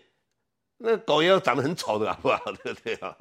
[0.77, 2.45] 那狗也要长得很丑的好不好？
[2.63, 3.17] 对不对啊？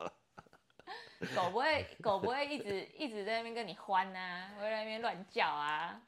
[1.34, 6.02] 狗不会，狗不会一直一直在那边跟你欢呐，会在那边乱叫啊。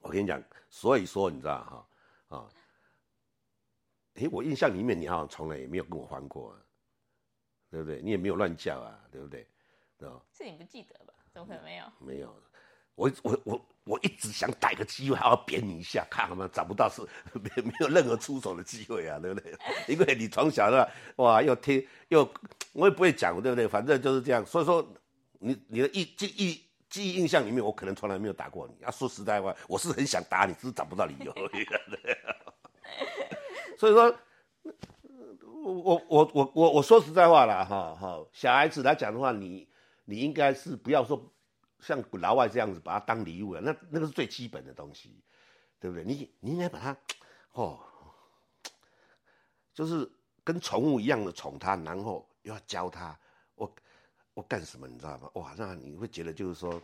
[0.00, 1.86] 我跟你讲，所以说你知道
[2.28, 2.48] 哈啊，
[4.14, 6.56] 哎，我印象里面你好像从来也没有跟我欢过，
[7.70, 8.00] 对不对？
[8.02, 9.46] 你也没有乱叫啊，对不对？
[10.00, 11.12] 啊，是你不记得吧？
[11.32, 11.84] 怎么可能没有？
[12.00, 12.34] 没有，
[12.94, 13.66] 我我我。
[13.84, 16.48] 我一直想逮个机会，还要扁你一下，看好吗？
[16.52, 17.00] 找不到是
[17.32, 19.52] 没没有任何出手的机会啊，对不对？
[19.88, 22.30] 因为你从小的哇，又听又
[22.72, 23.66] 我也不会讲，对不对？
[23.66, 24.44] 反正就是这样。
[24.46, 24.86] 所以说，
[25.40, 28.84] 你你的忆记忆记忆印象里面，我可能从来没有打过你。
[28.84, 31.34] 啊，说实在话，我是很想打你，只是找不到理由。
[33.78, 34.14] 所以说，
[35.62, 39.68] 我我我我我我说实在话啦，哈哈，小孩子来讲的话，你
[40.04, 41.22] 你应该是不要说
[41.80, 45.22] 像老外这样子把它当礼物了，那那个是最基本的东西，
[45.78, 46.04] 对不对？
[46.04, 46.96] 你你应该把它，
[47.52, 47.78] 哦，
[49.74, 50.10] 就是
[50.42, 53.18] 跟宠物一样的宠它，然后又要教它，
[53.54, 53.70] 我
[54.34, 55.30] 我干什么你知道吗？
[55.34, 56.80] 哇，那你会觉得就是说，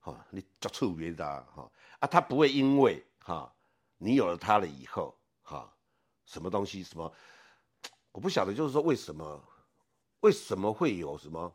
[0.00, 3.52] 哈，你做错别的哈啊，他不会因为哈
[3.98, 5.68] 你有了他了以后哈。
[6.24, 6.82] 什么东西？
[6.84, 7.12] 什么？
[8.12, 9.42] 我不晓得，就是说为什么，
[10.20, 11.52] 为什么会有什么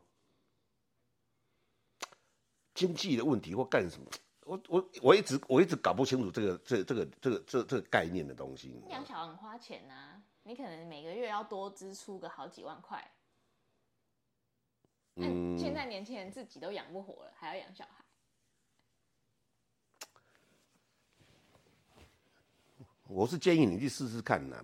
[2.74, 4.06] 经济的问题或干什么？
[4.44, 8.82] 我我我一直我一直搞不清楚这个这这个这个这这个概念的东西。
[8.88, 13.12] 养小孩很花钱呐，你可能每个月要多支出个好几万块。
[15.16, 17.97] 嗯，现在年轻人自己都养不活了，还要养小孩。
[23.08, 24.62] 我是建议你去试试看呐，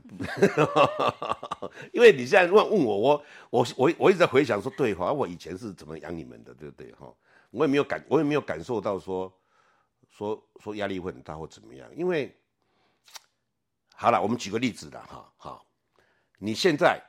[1.92, 7.10] 因为你现在问问我，我我我我一直在回想说，对哈，我以前是怎么养你们的，对不对哈？
[7.50, 9.32] 我也没有感，我也没有感受到说
[10.10, 11.88] 说说压力会很大或怎么样。
[11.96, 12.38] 因为
[13.94, 15.66] 好了，我们举个例子的哈，好，
[16.36, 17.02] 你现在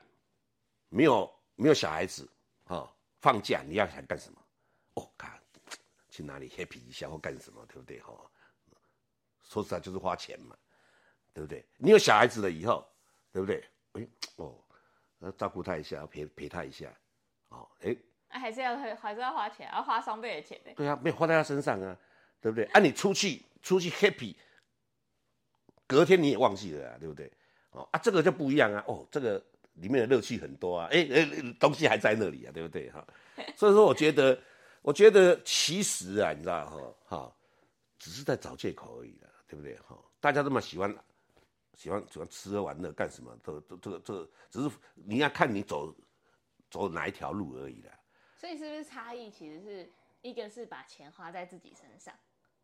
[0.87, 2.29] 没有没有小孩子
[2.63, 4.41] 啊，放假你要想干什么？
[4.93, 5.37] 哦，看
[6.09, 8.13] 去哪里 happy 一下或干什么，对不对哈？
[9.43, 10.55] 说实在就是花钱嘛。
[11.35, 11.65] 对不对？
[11.75, 12.87] 你有小孩子了以后，
[13.33, 13.61] 对不对？
[13.91, 14.55] 哎，哦，
[15.19, 16.87] 要照顾他一下，要陪陪他一下，
[17.49, 17.93] 哦，哎，
[18.29, 21.97] 还是要还是要花钱，要花双倍的钱对啊，没有花在他身上啊，
[22.39, 22.63] 对不对？
[22.67, 24.33] 啊，你出去出去 happy，
[25.85, 27.29] 隔天你也忘记了啊，对不对？
[27.71, 29.43] 哦啊，这个就不一样啊，哦，这个
[29.73, 32.89] 里面的乐趣很多啊，哎哎，东西还在那里啊，对不对？
[32.91, 33.05] 哈，
[33.57, 34.41] 所以说我觉得，
[34.81, 37.35] 我觉得其实啊，你知道哈，哈，
[37.99, 39.77] 只是在找借口而已了，对不对？
[39.79, 40.95] 哈，大家这么喜欢。
[41.75, 43.37] 喜欢喜欢吃喝玩乐干什么？
[43.43, 45.95] 这这这个这个只是你要看你走
[46.69, 47.99] 走哪一条路而已啦。
[48.37, 52.13] 所以是不是差异其实是一个是把钱花在自己身上，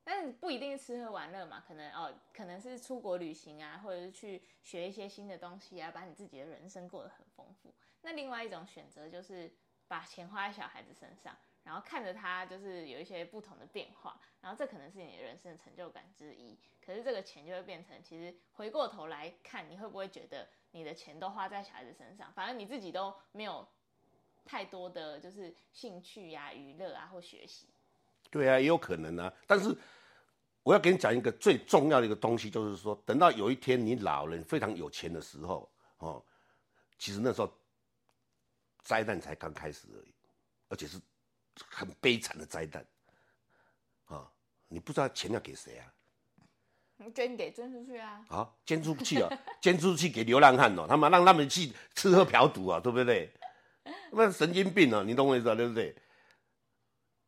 [0.03, 1.63] 但是不一定是吃喝玩乐嘛？
[1.67, 7.73] 可能哦，可能是出国旅行啊，或者是去学一些新的东西啊，把你自己的人生过得很丰富。
[8.01, 9.51] 那另外一种选择就是
[9.87, 11.35] 把钱花在小孩子身上。
[11.63, 16.57] 然后看着他就是有一些不同的变化，然后这可能是你的人生的成就感之一。
[16.83, 23.65] 可是这个钱就会变成，其实回过头来看，你会不会觉得你的钱都花在小孩子身上，反而你自己都没有
[24.43, 27.67] 太多的就是兴趣呀、娱乐啊或学习？
[28.31, 29.31] 对啊，也有可能啊。
[29.45, 29.77] 但是
[30.63, 36.25] 我要给你讲一个最重要的一个东西，就是说，等到有一天你老了非常有钱的时候，哦，
[36.97, 37.53] 其实那时候
[38.81, 40.13] 灾难才刚开始而已，
[40.67, 40.99] 而且是。
[41.69, 42.85] 很悲惨的灾难，
[44.05, 44.31] 啊！
[44.67, 45.93] 你不知道钱要给谁啊？
[47.15, 48.25] 捐给捐出去啊！
[48.29, 53.33] 啊，捐出去啊， 捐出去给流浪汉哦，他们让他们去吃喝嫖赌啊，对不对？
[54.11, 55.03] 那神经病啊！
[55.05, 55.95] 你懂我意思啊对不对？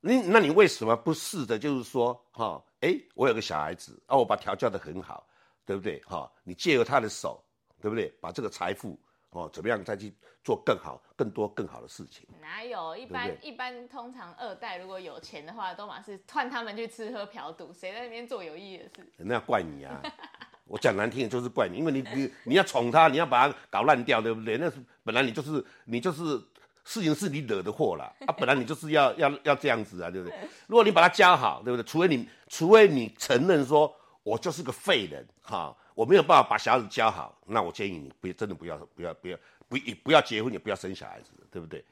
[0.02, 5.28] 你那你为什么不试着就是说，哈，哎，我有个小孩子啊，我把调教的很好，
[5.66, 6.02] 对不对？
[6.04, 7.44] 哈，你借由他的手，
[7.82, 8.10] 对不对？
[8.22, 9.00] 把这个财富。
[9.34, 12.28] 哦，怎么样再去做更好、更多、更好的事情？
[12.40, 19.08] 哪有一般一般通常二代如果有钱的话，都马是换他们去吃喝嫖赌，谁在那边做有意义的事？
[19.18, 20.02] 那要怪你啊！
[20.66, 24.58] 我讲难听的就是怪你，因为你你你要宠他，你要把他搞烂掉，对不对？
[24.58, 26.38] 那是本来你就是你就是
[26.86, 28.32] 事情是你惹的祸了 啊！
[28.38, 30.38] 本来你就是要要要这样子啊，对不对？
[30.68, 31.86] 如果你把他教好，对不对？
[31.86, 33.94] 除非你除非你承认说
[34.24, 35.76] 我就是个废人，哈。
[35.96, 41.84] 我没有办法把小孩子教好，那我建议你不真的不要不要不要不不要结婚，也不要生小孩子，对不对？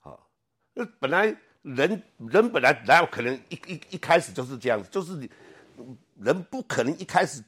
[0.00, 0.28] 好，
[0.74, 5.30] 那本来人人本来来可能一一一开始就是这样子，就是你
[6.16, 7.42] 人不可能一开始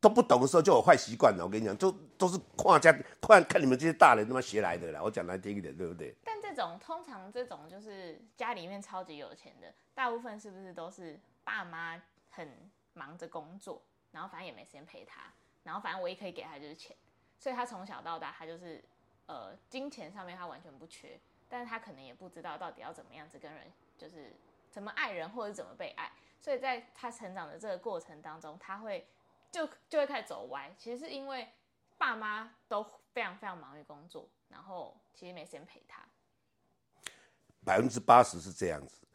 [0.00, 1.44] 都不懂的时候就有坏习惯的。
[1.44, 5.00] 我跟你讲，就都是跨家看看你们这些大人他妈学来的啦。
[5.02, 6.14] 我讲难听一点，对不对？
[6.24, 13.82] 但这种通常这种就是家里面超级有钱的，大部分是不是都是爸妈很忙着工作？
[14.12, 15.22] 然后反正也没时间陪他，
[15.64, 16.96] 然后反正唯一可以给他就是钱，
[17.38, 18.82] 所以他从小到大他就是，
[19.26, 24.32] 呃，金钱上面他完全不缺，但是他可能也不知道到底要怎么样子跟人，就是
[24.70, 29.06] 怎么爱人或者怎么被爱，所以在他成长的这个过程当中，他会
[29.50, 31.48] 就就会开始走歪，其实是因为
[31.96, 36.06] 爸妈都非常非常忙于工作，然后其实没时间陪他，
[37.64, 39.06] 百分之八十是这样子，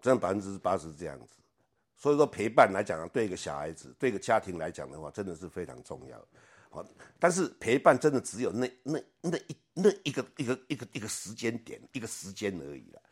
[0.00, 1.38] 真的百分之八十是这样子。
[1.98, 6.16] 所以说陪伴来讲，对一个小孩子，对一个家庭来讲的话，真的是非常重要。
[6.70, 6.84] 好，
[7.18, 13.02] 但是陪伴真的只有那那那一那一个一个一个一个时间点，一个时间而已了。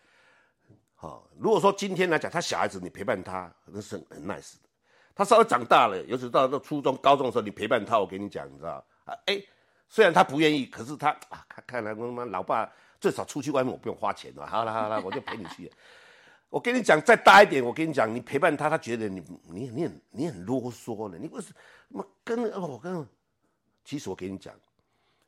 [0.94, 4.68] 好，如果说今天来讲，他小孩子你陪伴他，那是很 nice 的。
[5.14, 9.14] 他稍微长大了，尤其到到初中、高中的时候，你陪伴他，我跟你讲，你知道啊？
[9.24, 9.42] 哎，
[9.88, 12.70] 虽然他不愿意，可是他啊，看看来我他妈老爸
[13.00, 14.46] 最少出去外面我不用花钱了。
[14.46, 15.72] 好了好了，我就陪你去。
[16.48, 21.18] 我跟你讲，再大一点，我跟你讲，你陪伴他，他觉得你你你很你很啰嗦了。
[21.18, 21.52] 你为什
[21.88, 23.06] 么跟我跟？
[23.84, 24.54] 其实我跟你讲，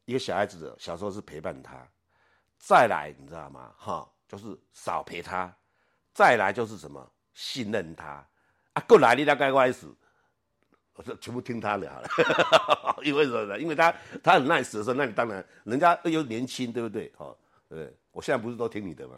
[0.05, 1.87] 一个小孩子的小时候是陪伴他，
[2.59, 3.73] 再来你知道吗？
[3.77, 5.55] 哈，就是少陪他，
[6.13, 8.27] 再来就是什么信任他
[8.73, 8.83] 啊。
[8.89, 9.87] 过来你大概开始，
[10.95, 12.99] 我说全部听他的好了。
[13.05, 13.59] 因为什么呢？
[13.59, 17.13] 因为他他很 nice 的时候，那你当然人家又年轻，对不对？
[17.19, 17.37] 哦，
[17.69, 17.95] 对。
[18.19, 19.17] 我现在不是都听你的吗？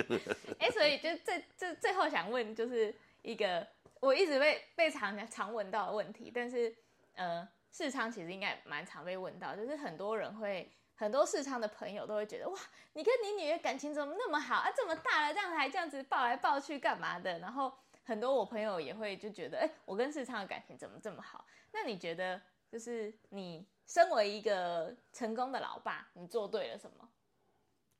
[0.60, 3.66] 哎，所以就最最最后想问，就是一个
[4.00, 6.76] 我一直被被常常问到的问题，但是
[7.14, 12.58] 呃，世昌其实应该蛮常被问到，就是很多人会很多世昌的朋友都会觉得哇，
[12.92, 14.70] 你跟你女儿感情怎么那么好啊？
[14.76, 17.38] 这么大了，这样还这样子抱来抱去干嘛的？
[17.38, 17.72] 然后
[18.04, 21.46] 很多我朋友也会就觉得，哎，我跟世昌的感情怎么这么好？
[21.72, 22.38] 那你觉得，
[22.70, 27.08] 就是你身为一个成功的老爸，你做对了什么？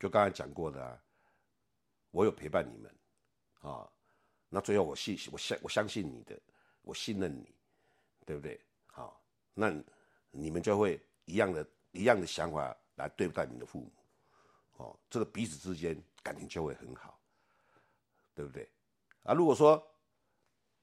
[0.04, 1.02] 就刚才讲过的，啊，
[2.10, 2.94] 我有陪伴你们，
[3.62, 3.90] 啊，
[4.50, 6.38] 那最后我信我相我相信你的，
[6.82, 7.48] 我信任你，
[8.26, 8.60] 对不对？
[8.84, 9.18] 好，
[9.54, 9.72] 那
[10.30, 13.90] 你们就会一样的一样的想法来对待你的父母，
[14.76, 17.18] 哦，这个彼此之间感情就会很好，
[18.34, 18.68] 对不对？
[19.22, 19.82] 啊，如果说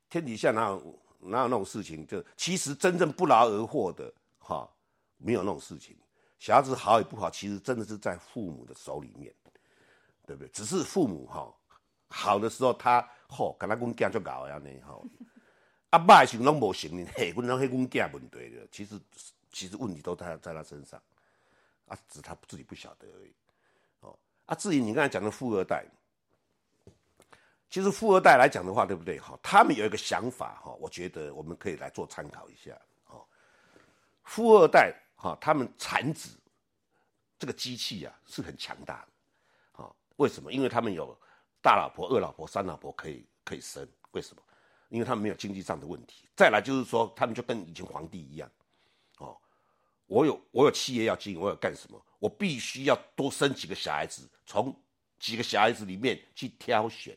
[0.10, 4.68] 天底下哪有哪有那种事情，就其实真正不劳而获的，哈，
[5.18, 5.96] 没有那种事情。
[6.42, 9.32] 小孩子好与不好，其实真的是在父母的手里面，
[10.26, 10.50] 对不对？
[10.50, 11.54] 只是父母哈
[12.08, 15.06] 好的时候，他吼，跟他阮囝就搞安尼吼，
[15.92, 19.00] 啊歹时拢无行，嘿，阮拢迄阮囝问题的，其实
[19.52, 21.00] 其实问题都在在他身上，
[21.86, 23.34] 啊，只他自己不晓得而已，
[24.00, 25.86] 哦，啊，至于你刚才讲的富二代，
[27.70, 29.20] 其实富二代来讲的话，对不对？
[29.20, 32.76] 哈，他们有一个想法哈，我觉得我们可以来做参考一下，
[33.10, 33.24] 哦，
[34.24, 34.92] 富二代。
[35.22, 36.36] 哈，他们产子
[37.38, 39.08] 这个机器啊是很强大的，
[39.72, 40.52] 好，为什么？
[40.52, 41.16] 因为他们有
[41.62, 44.42] 大老婆、二老婆、三老婆可以可以生，为什么？
[44.90, 46.28] 因为他们没有经济上的问题。
[46.36, 48.52] 再来就是说，他们就跟以前皇帝一样，
[49.20, 49.38] 哦，
[50.08, 52.04] 我有我有企业要经营，我要干什么？
[52.18, 54.76] 我必须要多生几个小孩子，从
[55.20, 57.16] 几个小孩子里面去挑选。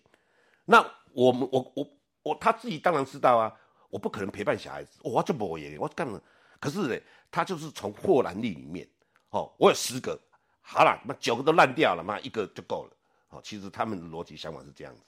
[0.66, 0.78] 那
[1.12, 1.90] 我们我我
[2.22, 3.50] 我他自己当然知道啊，
[3.88, 6.22] 我不可能陪伴小孩子，我就不会，我干了。
[6.64, 6.98] 可是呢，
[7.30, 8.88] 他就是从霍兰利里面，
[9.28, 10.18] 哦，我有十个，
[10.62, 12.96] 好了，那九个都烂掉了，嘛，一个就够了，
[13.28, 15.02] 哦，其实他们的逻辑想法是这样子，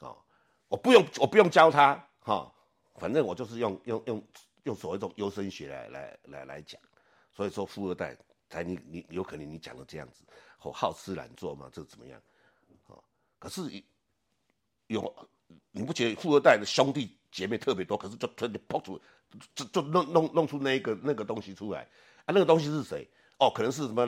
[0.00, 0.14] 哦，
[0.68, 2.52] 我不用我不用教他，哈，
[2.96, 4.22] 反正我就是用用用
[4.64, 6.78] 用所谓这种优生学来来来来讲，
[7.32, 8.14] 所以说富二代
[8.50, 10.24] 才你你有可能你讲的这样子，
[10.60, 12.20] 哦，好吃懒做嘛，这怎么样，
[12.88, 13.02] 哦，
[13.38, 13.82] 可是
[14.88, 15.26] 有
[15.70, 18.98] 你不觉得富二代的兄弟姐妹特别多，可是就特别跑出。
[19.54, 21.86] 就就弄弄弄出那个那个东西出来
[22.24, 22.32] 啊！
[22.32, 23.06] 那个东西是谁？
[23.38, 24.02] 哦，可能是什么？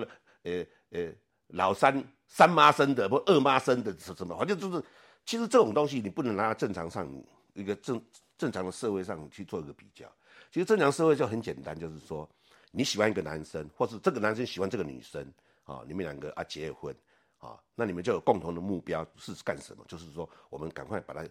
[0.44, 1.12] 呃呃，
[1.48, 4.34] 老三三妈生的，不二妈生的，什什么？
[4.38, 4.82] 反正就是，
[5.26, 7.06] 其实这种东西你不能拿正常上
[7.52, 8.00] 一个正
[8.38, 10.10] 正常的社会上去做一个比较。
[10.50, 12.26] 其实正常社会就很简单，就是说
[12.70, 15.20] 你喜欢一个男生，或是这个男生喜欢这个女生
[15.64, 16.94] 啊，你们两个啊结婚
[17.38, 19.84] 啊，那你们就有共同的目标是干什么？
[19.88, 21.28] 就是说我们赶快把他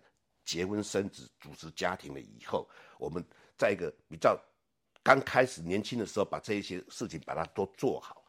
[0.48, 3.24] 结婚生子，组织家庭了以后，我们。
[3.60, 4.40] 在一个比较
[5.02, 8.24] 刚开始年轻的时候，把这一些事情把它都做好，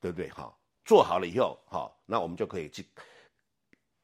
[0.00, 0.30] 对不对？
[0.30, 2.86] 哈，做好了以后，哈，那我们就可以去。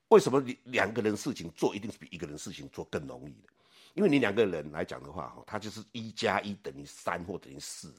[0.08, 3.48] 为什么你两个人事情做一定是比一个人事情做更容易的？
[3.94, 7.94] 因为你两个人来讲的话，哈，他就是一加一等于三或等于四，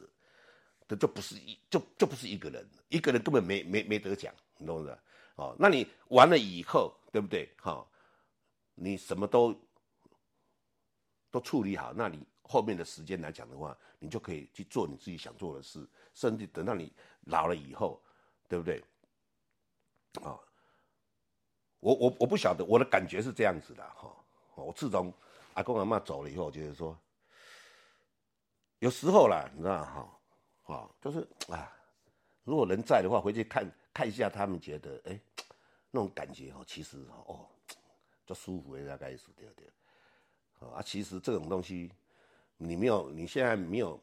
[0.89, 4.97] 这就不是一就就不是一个人，一个人根本没没没得奖，你懂不懂？
[5.35, 7.49] 哦，那你完了以后，对不对？
[7.61, 7.87] 哈，
[8.79, 9.53] 你什么都
[11.29, 12.25] 都处理好，那你。
[12.49, 16.89] 后面的时间来讲的话，你就可以去做你自己想做的事，甚至等到你
[17.25, 18.01] 老了以后，
[18.47, 18.81] 对不对？
[20.23, 20.39] 啊，
[21.81, 24.15] 我我我不晓得，我的感觉是这样子的哈。
[24.55, 25.13] 我自从
[25.55, 26.97] 阿公阿妈走了以后，我觉得说，
[28.79, 31.69] 有时候啦，你知道哈，啊，就是啊，
[32.45, 35.19] 如果人在的话，回去看看一下他们，觉得哎，
[35.91, 37.45] 那种感觉哈，其实哦，
[38.27, 39.67] 就舒服的大概是对对。
[40.69, 41.91] 啊，其实这种东西。
[42.59, 44.01] 你没有，你现在没有，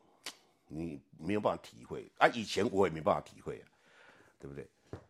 [0.68, 2.28] 你没有办法体会啊！
[2.28, 3.66] 以前我也没办法体会啊，
[4.38, 4.64] 对不对？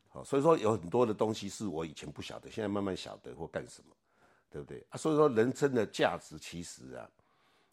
[0.08, 3.94] 好，所以说有很多的东西是我以前不晓得，现在慢慢晓得或干什么，
[4.48, 4.96] 对不对啊？
[4.96, 7.06] 所以说人生的价值其实啊，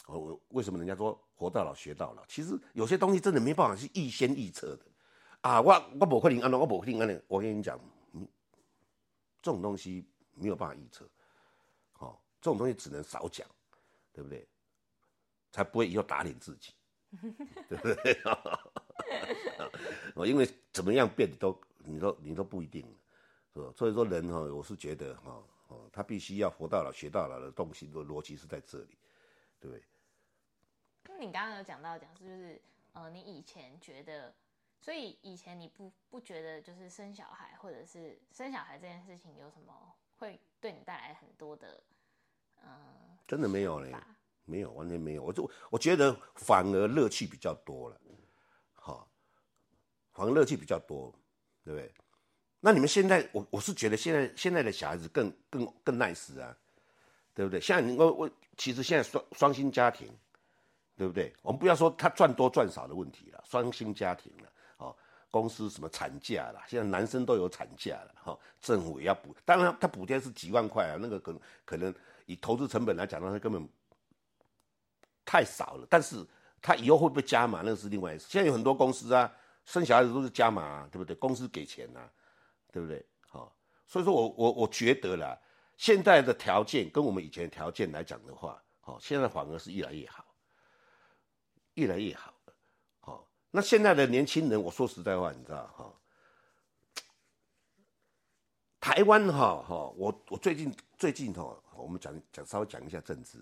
[0.08, 2.26] 我为什么人家说活到老学到老？
[2.26, 4.86] 其实有些东西真的没办法去预先预测的
[5.39, 5.62] 啊！
[5.62, 5.72] 我
[6.02, 7.22] 我不可能安了，我不可能安了。
[7.30, 7.80] 我跟你讲，
[8.12, 8.28] 嗯，
[9.42, 11.10] 这种东西没有办法预测。
[12.42, 13.48] 好，这种东西只能少讲，
[14.12, 14.48] 对不对？
[15.52, 16.74] 才不会以后打脸自己，
[17.70, 18.22] 对不对？
[20.16, 22.84] 哦，因为怎么样变都，你都你都不一定，
[23.54, 23.72] 是吧？
[23.76, 28.98] 所以说人哈，我是觉得哈，哦，他必须要活到老学到老的东西的逻辑是在这里，
[29.60, 29.84] 对不对？
[31.10, 32.62] 那你刚刚有讲到讲是就是
[32.94, 34.34] 呃，你以前觉得，
[34.80, 41.82] 所以以前你不不觉得就是生小孩或者是生小孩这件事情有什么会对你带来很多的，
[42.64, 42.70] 嗯，
[43.28, 43.95] 真的没有嘞，
[44.45, 45.24] 没有，完全没有。
[45.24, 47.97] 我就我觉得反而乐趣比较多了，
[48.74, 49.09] 好，
[50.14, 51.14] 反而乐趣比较多，
[51.64, 51.93] 对不对？
[52.59, 56.55] 那你们现在，我我是觉得现在现在的小孩子更更更 nice 啊，
[57.34, 57.59] 对不对？
[57.59, 60.07] 像你我我其实现在双双薪家庭。
[60.97, 61.34] 对不对？
[61.41, 64.95] 我们不要说他赚多赚少的问题了，双薪家庭了，哦，
[65.32, 71.95] 公司什么产假了，现在男生都有产假了，哈，政府也要补，当然他补贴是几万块啊，那个可能可能
[72.26, 73.67] 以投资成本来讲，那根本
[75.26, 76.26] 太少了，但是
[76.61, 78.26] 他以后会不会加码，那是另外一事。
[78.30, 79.32] 现在有很多公司啊，
[79.65, 81.15] 生小孩子都是加码啊，对不对？
[81.15, 82.09] 公司给钱呐，
[82.72, 83.05] 对不对？
[83.28, 83.55] 好，
[83.88, 85.38] 所以说我我我觉得啦，
[85.78, 90.26] 现在的条件跟我们以前的条件来讲的话，好，现在反而是越来越好。
[91.76, 92.34] 越来越好，
[92.99, 95.93] 好，那现在的年轻人，我说实在话，你知道哈，
[98.78, 103.39] 台湾哈哈，我我最近最近哈，我们讲讲稍微讲一下政治，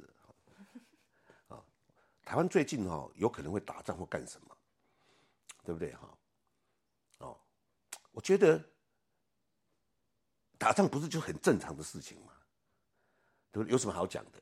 [1.48, 1.62] 啊，
[2.24, 4.56] 台湾最近哈有可能会打仗或干什么，
[5.64, 6.18] 对不对哈？
[7.20, 7.40] 哦，
[8.12, 8.64] 我觉得
[10.58, 12.34] 打仗不是就很正常的事情吗？
[13.52, 13.72] 对不对？
[13.72, 14.42] 有什么好讲的？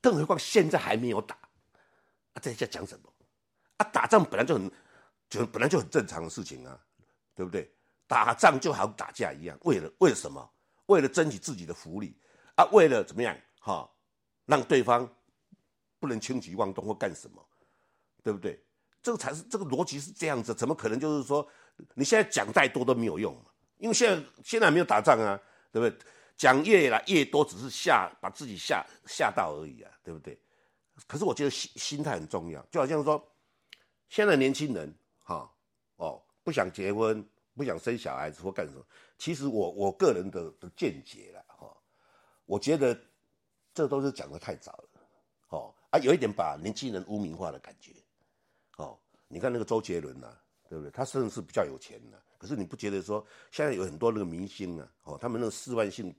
[0.00, 1.34] 更何况现在还没有打。
[1.36, 3.12] 啊，这在讲什么？
[3.76, 4.72] 啊，打仗本来就很，
[5.28, 6.78] 就本来就很正常的事情啊，
[7.34, 7.72] 对不对？
[8.06, 10.52] 打仗就好打架一样，为了为了什么？
[10.86, 12.18] 为了争取自己的福利
[12.60, 13.34] 啊，为了怎么样？
[13.58, 13.90] 哈，
[14.44, 15.08] 让对方
[15.98, 17.42] 不能轻举妄动或干什么，
[18.22, 18.62] 对不对？
[19.02, 21.46] 这个才是这个逻辑是这样子，怎么可能就是说
[21.94, 23.34] 你现在讲再多都没有用？
[23.78, 25.40] 因为现在现在没有打仗啊，
[25.72, 26.06] 对不对？
[26.36, 30.38] 讲越来越多，只是吓把自己吓吓到而已啊，对不对？
[31.06, 33.26] 可是我觉得心心态很重要，就好像说，
[34.10, 35.50] 现在年轻人哈
[35.96, 38.84] 哦不想结婚，不想生小孩子或干什么。
[39.16, 41.39] 其实我我个人的的见解啦，
[42.50, 42.98] 我觉得
[43.72, 45.00] 这都是讲的太早了，
[45.50, 47.92] 哦啊有一点把年轻人污名化的感觉，
[48.76, 48.98] 哦
[49.28, 50.36] 你看那个周杰伦呐，
[50.68, 50.90] 对不对？
[50.90, 56.12] 他甚至是比较有钱的，可是你不觉得说现在有很多那个明星啊，哦他们那个示范性，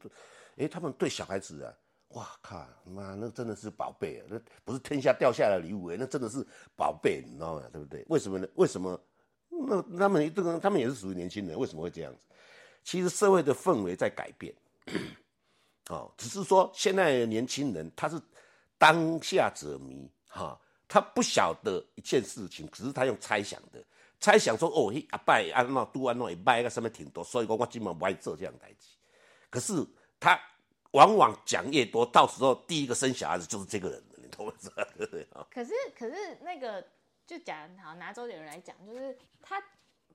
[0.56, 1.74] 哎他们对小孩子啊。
[2.16, 2.66] 哇靠！
[2.86, 4.26] 妈，那真的是宝贝啊！
[4.30, 7.70] 那不是天下掉下来的礼物哎，那真的是宝贝，你知道吗？
[7.72, 8.06] 对不对？
[8.10, 8.46] 为什么呢？
[8.56, 9.00] 为什么？
[9.48, 12.26] 那他们这个，他们也是属于年轻人，为什么会这样子？
[12.84, 14.54] 其实社会的氛围在改变，
[15.90, 18.22] 哦，只是说现在的年轻人他是
[18.78, 23.84] 当下者迷哈，他不晓得一件事情，只是他用猜想的，
[24.20, 28.88] 猜想说哦，阿拜安那都安诺也拜个上面挺多，所以讲我今晚不爱做这样代志。
[29.50, 29.86] 可是
[30.20, 30.40] 他。
[30.92, 34.70] 往往讲越多，到时候第一个生小孩子就是这个人，你懂我意思？
[35.50, 36.86] 可是，可是那个
[37.26, 39.64] 就讲好拿周杰伦来讲，就是他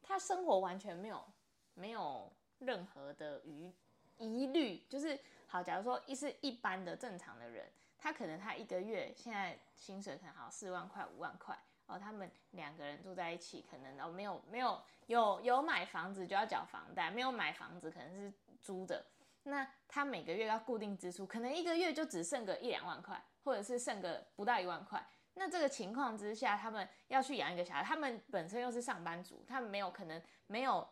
[0.03, 1.25] 他生活完全没有
[1.73, 3.73] 没有任何的疑
[4.19, 7.67] 疑虑，就是好，假如说一是一般的正常的人，
[7.99, 19.07] 他可能他一个月现在薪水可能好四万块五万块哦，他们两个人住在一起，可能哦没有没有有有买房子就要缴房贷，没有买房子可能是租的。
[19.45, 25.07] 那他每个月要固定支出，可能一个月就只剩个一两万块，或者是剩个不到一万块。
[25.35, 30.89] 那这个情况之下，他们要去养一个小孩，他们本身又是上班族，他们没有可能没有，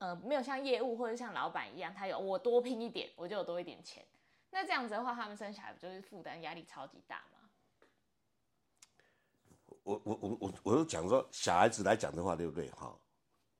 [0.00, 4.04] 呃，没有像业务或者像老板一样，他有我多拼一点，我就有多一点钱。
[4.50, 7.48] 那这样子的话，他们生小孩不就是负担压力超级大吗？
[9.84, 12.68] 我我我我我就讲说，小孩子来讲的话，对不对？
[12.70, 12.98] 哈。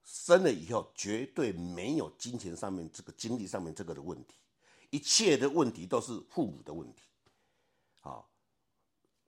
[0.02, 4.34] 生了以后绝对没有金钱上面这个经济上面这个的问题，
[4.90, 7.04] 一切的问题都是父母的问题，
[8.00, 8.28] 好，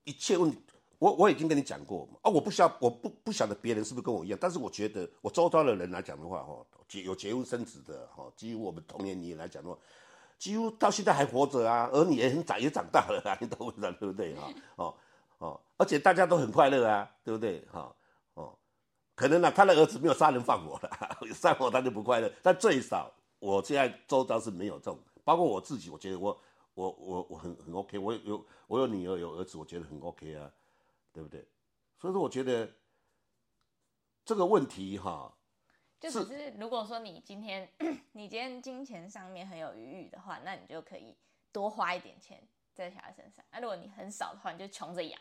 [0.03, 0.59] 一切问题
[1.03, 9.77] 我我已经跟你讲过啊，我不晓我不不晓得别人是不是跟我一样，但是我觉得我周遭的人来讲的话，哈，结有结婚生子的，哈，基于我们同年龄来讲的话，
[10.39, 14.49] 几乎到现在还活着啊，儿女也很长也长大了啊， 你懂我意思对不对哈？
[14.77, 14.95] 哦
[15.39, 17.93] 哦，而且大家都很快乐啊，对不对哈？
[18.35, 18.57] 哦
[19.17, 20.91] 可能呢，他的儿子没有杀人放火了，
[21.35, 22.33] 杀火他就不快乐。
[22.43, 26.41] 但最少，我现在周遭是没有这种，包括我自己，我觉得我
[26.75, 30.51] 我我我很很 OK，我有我有女儿有儿子，我觉得很 OK 啊，
[31.13, 31.47] 对不对？
[31.99, 32.73] 所以说，我觉得
[34.25, 35.33] 这个问题哈，
[36.01, 37.71] 就只是如果说你今天
[38.13, 41.17] 你今天金钱上面很有余裕的话，那你就可以
[41.53, 42.43] 多花一点钱
[42.73, 43.45] 在小孩身上。
[43.51, 45.21] 那如果你很少的话，你就穷着养，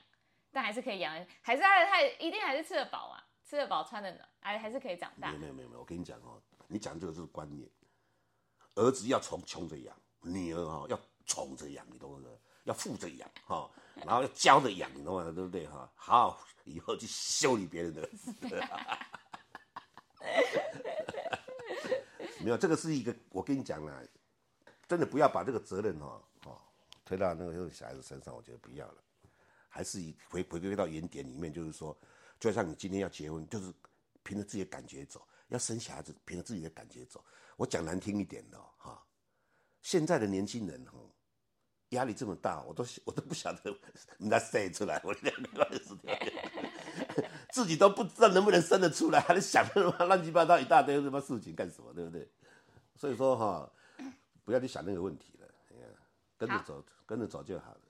[0.51, 5.31] 但还是可以养，还是他他一定还是吃得饱啊，吃得饱穿得暖，哎还是可以长大。
[5.33, 7.69] 没有没有没有，我跟你讲哦，你讲这个是观念，
[8.75, 12.39] 儿子要从穷着养，女儿哈要宠着养，你懂不懂？
[12.63, 15.23] 要富着养哈，然后要教着养，你懂吗？
[15.31, 15.91] 对不对哈？
[15.95, 18.09] 好，以后去修理别人的。
[22.39, 24.01] 没有，这个是一个，我跟你讲啦，
[24.87, 26.61] 真的不要把这个责任哈哦
[27.05, 29.03] 推到那个小孩子身上，我觉得不要了，
[29.69, 29.99] 还是
[30.29, 31.95] 回回归到原点里面，就是说，
[32.39, 33.73] 就像你今天要结婚，就是
[34.23, 37.23] 凭着自己的感觉走；要生小孩子，凭着自己的感觉走。
[37.57, 39.03] 我讲难听一点的哈，
[39.81, 40.93] 现在的年轻人哈。
[41.91, 43.75] 压力这么大，我都 我都不晓得
[44.17, 45.97] 人家生出来， 我两个儿子
[47.49, 52.27] 自己都不知道能不能生得出来，还在想什么乱七八糟一大堆什么事情干什么，对不对？
[52.95, 53.71] 所以说哈，
[54.45, 55.47] 不要去想那个问题了，
[56.37, 57.81] 跟着走，跟着走就好了。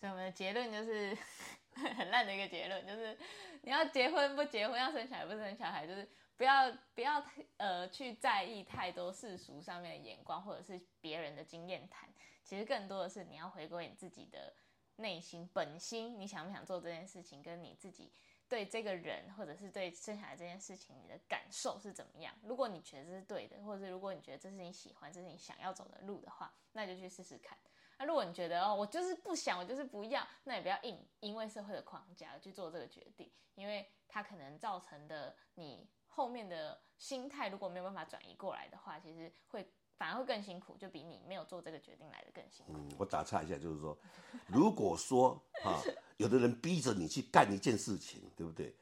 [0.00, 1.16] 所以我们的结论就是
[1.74, 3.16] 很烂的一个结论，就是
[3.60, 7.22] 你要结婚不结婚，要生小孩不生小孩，就是不要不要
[7.58, 12.08] 呃去在意太多世俗上面的眼光，或者是别人的经验谈。
[12.52, 14.52] 其实更多的是你要回归你自己的
[14.96, 18.12] 内心本心，你想不想做这件事情，跟你自己
[18.46, 22.34] 对这个人或者是对生下来这件事情你的感受是怎么样？
[22.42, 27.56] 如果你觉得这是对的，或者是如果你觉得这是你喜欢、这是你想要走的路的话，那就去试试看。
[27.96, 39.66] 那如果你觉得哦，我就是不想，我就是不要，那也不要硬因为社会的框架去做这个决定，因为它可能造成的你后面的心态如果没有办法转移过来的话，其实会。
[39.96, 42.72] 反而会更辛苦，就比你没有做这个决定来的更辛苦。
[42.74, 43.96] 嗯，我打岔一下，就是说，
[44.48, 45.80] 如果说哈，
[46.16, 48.74] 有的人逼着你去干一件事情，对不对？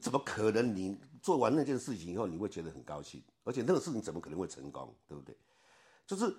[0.00, 0.76] 怎么可能？
[0.76, 3.24] 你做完那件事情以后，你会觉得很高兴？
[3.44, 4.94] 而且那个事情怎么可能会成功？
[5.08, 5.34] 对不对？
[6.06, 6.36] 就是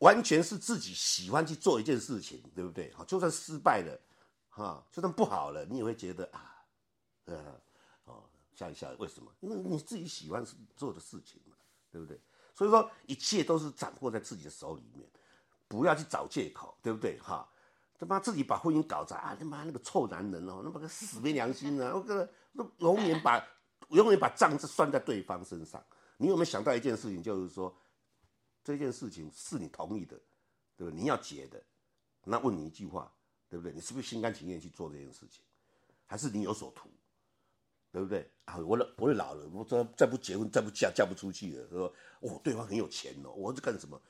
[0.00, 2.92] 完全是自己喜欢去做一件事情，对不对？
[2.92, 3.98] 好，就算失败了，
[4.50, 6.64] 哈，就算不好了，你也会觉得啊，
[7.24, 7.60] 呃，
[8.04, 8.22] 哦，
[8.54, 8.94] 笑一笑。
[8.98, 9.32] 为什么？
[9.40, 10.44] 因为你自己喜欢
[10.76, 11.56] 做的事情嘛，
[11.90, 12.20] 对不对？
[12.54, 15.04] 所以说，一切都是掌握在自己的手里面，
[15.66, 17.18] 不要去找借口，对不对？
[17.18, 17.48] 哈，
[17.98, 19.36] 他妈自己把婚姻搞砸啊！
[19.36, 21.92] 他妈那个臭男人哦，那么个死没良心啊！
[21.92, 23.44] 我个那永远把
[23.88, 25.84] 永远把账是算在对方身上。
[26.16, 27.76] 你有没有想到一件事情，就是说
[28.62, 30.16] 这件事情是你同意的，
[30.76, 30.92] 对不对？
[30.92, 31.60] 你要结的，
[32.22, 33.12] 那问你一句话，
[33.48, 33.72] 对不对？
[33.72, 35.42] 你是不是心甘情愿去做这件事情，
[36.06, 36.88] 还是你有所图？
[37.94, 38.58] 对不对啊？
[38.58, 41.68] 我老我老了，我再再不结婚，再不嫁，嫁不出去了。
[41.68, 44.02] 说哦，对方很有钱哦，我是干什么？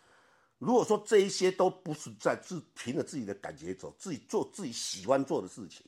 [0.56, 5.84] 如果说这一些都不是在自凭着自己的感觉走，自己做自己喜欢做的事情，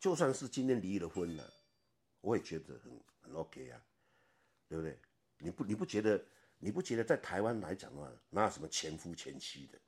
[0.00, 1.44] 就算是今天离了婚了，
[2.22, 2.90] 我也觉得很
[3.20, 3.78] 很 OK 啊，
[4.66, 4.98] 对不对？
[5.36, 6.24] 你不你不觉得
[6.58, 9.78] 你不觉得在台湾来讲的话，哪有什么前夫前妻的？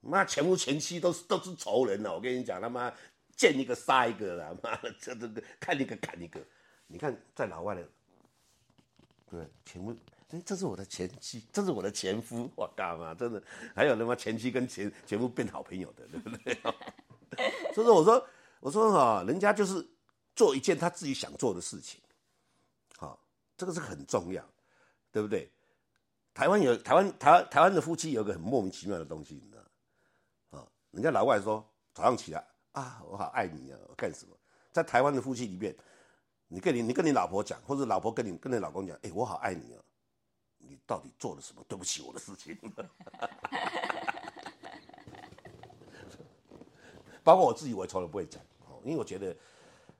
[0.00, 2.94] 妈前夫前妻都是都是仇人了，我跟你讲他妈。
[3.38, 4.54] 见一个杀一个啦！
[4.62, 6.40] 妈的，这这个看一个砍一个。
[6.88, 7.88] 你看在老外的，
[9.30, 9.94] 对全部，
[10.30, 13.14] 哎，这是我的前妻，这是我的前夫，我干嘛？
[13.14, 13.40] 真的，
[13.76, 16.54] 还有他妈前妻跟前前夫变好朋友的，对不对？
[17.72, 18.28] 所以说，我说，
[18.58, 19.86] 我说哈，人家就是
[20.34, 22.00] 做一件他自己想做的事情，
[22.96, 23.22] 好，
[23.56, 24.44] 这个是很重要，
[25.12, 25.48] 对不对？
[26.34, 30.58] 台湾有台湾台台湾的夫妻有个很莫名其妙的东西，你知道？
[30.58, 31.64] 啊，人家老外说
[31.94, 32.44] 早上起来。
[32.78, 33.78] 啊，我好爱你啊！
[33.88, 34.36] 我干什么？
[34.70, 35.74] 在台湾的夫妻里面，
[36.46, 39.82] 你跟你你跟你老婆讲，或者老婆跟你跟你老公讲，哎，我好爱你啊！
[40.58, 42.56] 你到底做了什么对不起我的事情？
[47.24, 48.40] 包括我自己，我也从来不会讲，
[48.84, 49.36] 因为我觉得，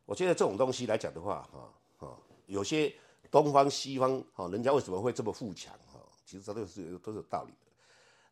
[0.07, 1.68] 我觉得这种东西来讲的话，哈
[1.99, 2.16] 哈，
[2.47, 2.95] 有些
[3.29, 5.99] 东方西方哈，人家为什么会这么富强哈？
[6.24, 7.59] 其实这都是都是有道理的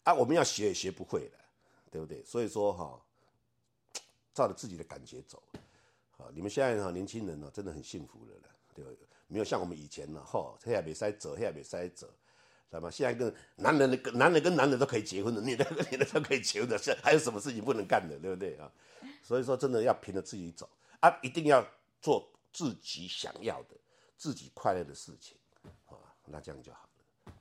[0.04, 0.14] 啊。
[0.14, 1.38] 我们要学也学不会的，
[1.90, 2.22] 对不对？
[2.22, 3.00] 所以说哈。
[4.36, 5.42] 照着自己的感觉走，
[6.10, 8.84] 好，你们现在哈年轻人呢，真的很幸福了了，对？
[9.28, 12.90] 没有像我们以前呢，吼，黑也没塞走，黑也没塞走，知道吗？
[12.90, 18.70] 现在跟男人的跟男人跟男人都可以结婚的，女的跟女的都可以结婚的，是还有什么事情不能干的，对不对啊？
[19.22, 20.68] 所以说，真的要凭着自己走
[21.00, 21.66] 啊，一定要
[22.02, 23.74] 做自己想要的、
[24.18, 25.38] 自己快乐的事情，
[25.86, 25.96] 啊？
[26.26, 27.32] 那这样就好了。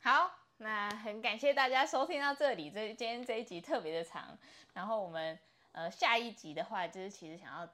[0.00, 4.38] 好，那很感谢大家收听到这里，这今天这一集特别的长，
[4.72, 5.36] 然后我们。
[5.78, 7.64] 呃，下一集的话，就是其实想要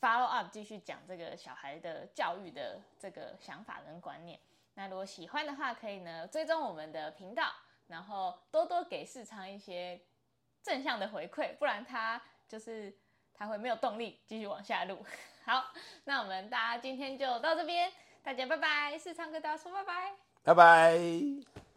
[0.00, 4.40] follow up 继续讲这个小孩的教育的这个想法跟观念。
[4.72, 7.52] 那如果喜欢的话，可以呢追踪我们的频道，
[7.88, 10.00] 然后多多给市场一些
[10.62, 12.90] 正向的回馈，不然他就是
[13.34, 15.04] 他会没有动力继续往下录。
[15.44, 15.74] 好，
[16.04, 17.92] 那我们大家今天就到这边，
[18.22, 20.14] 大家拜拜，是唱歌大叔，拜拜。
[20.42, 21.71] 拜拜。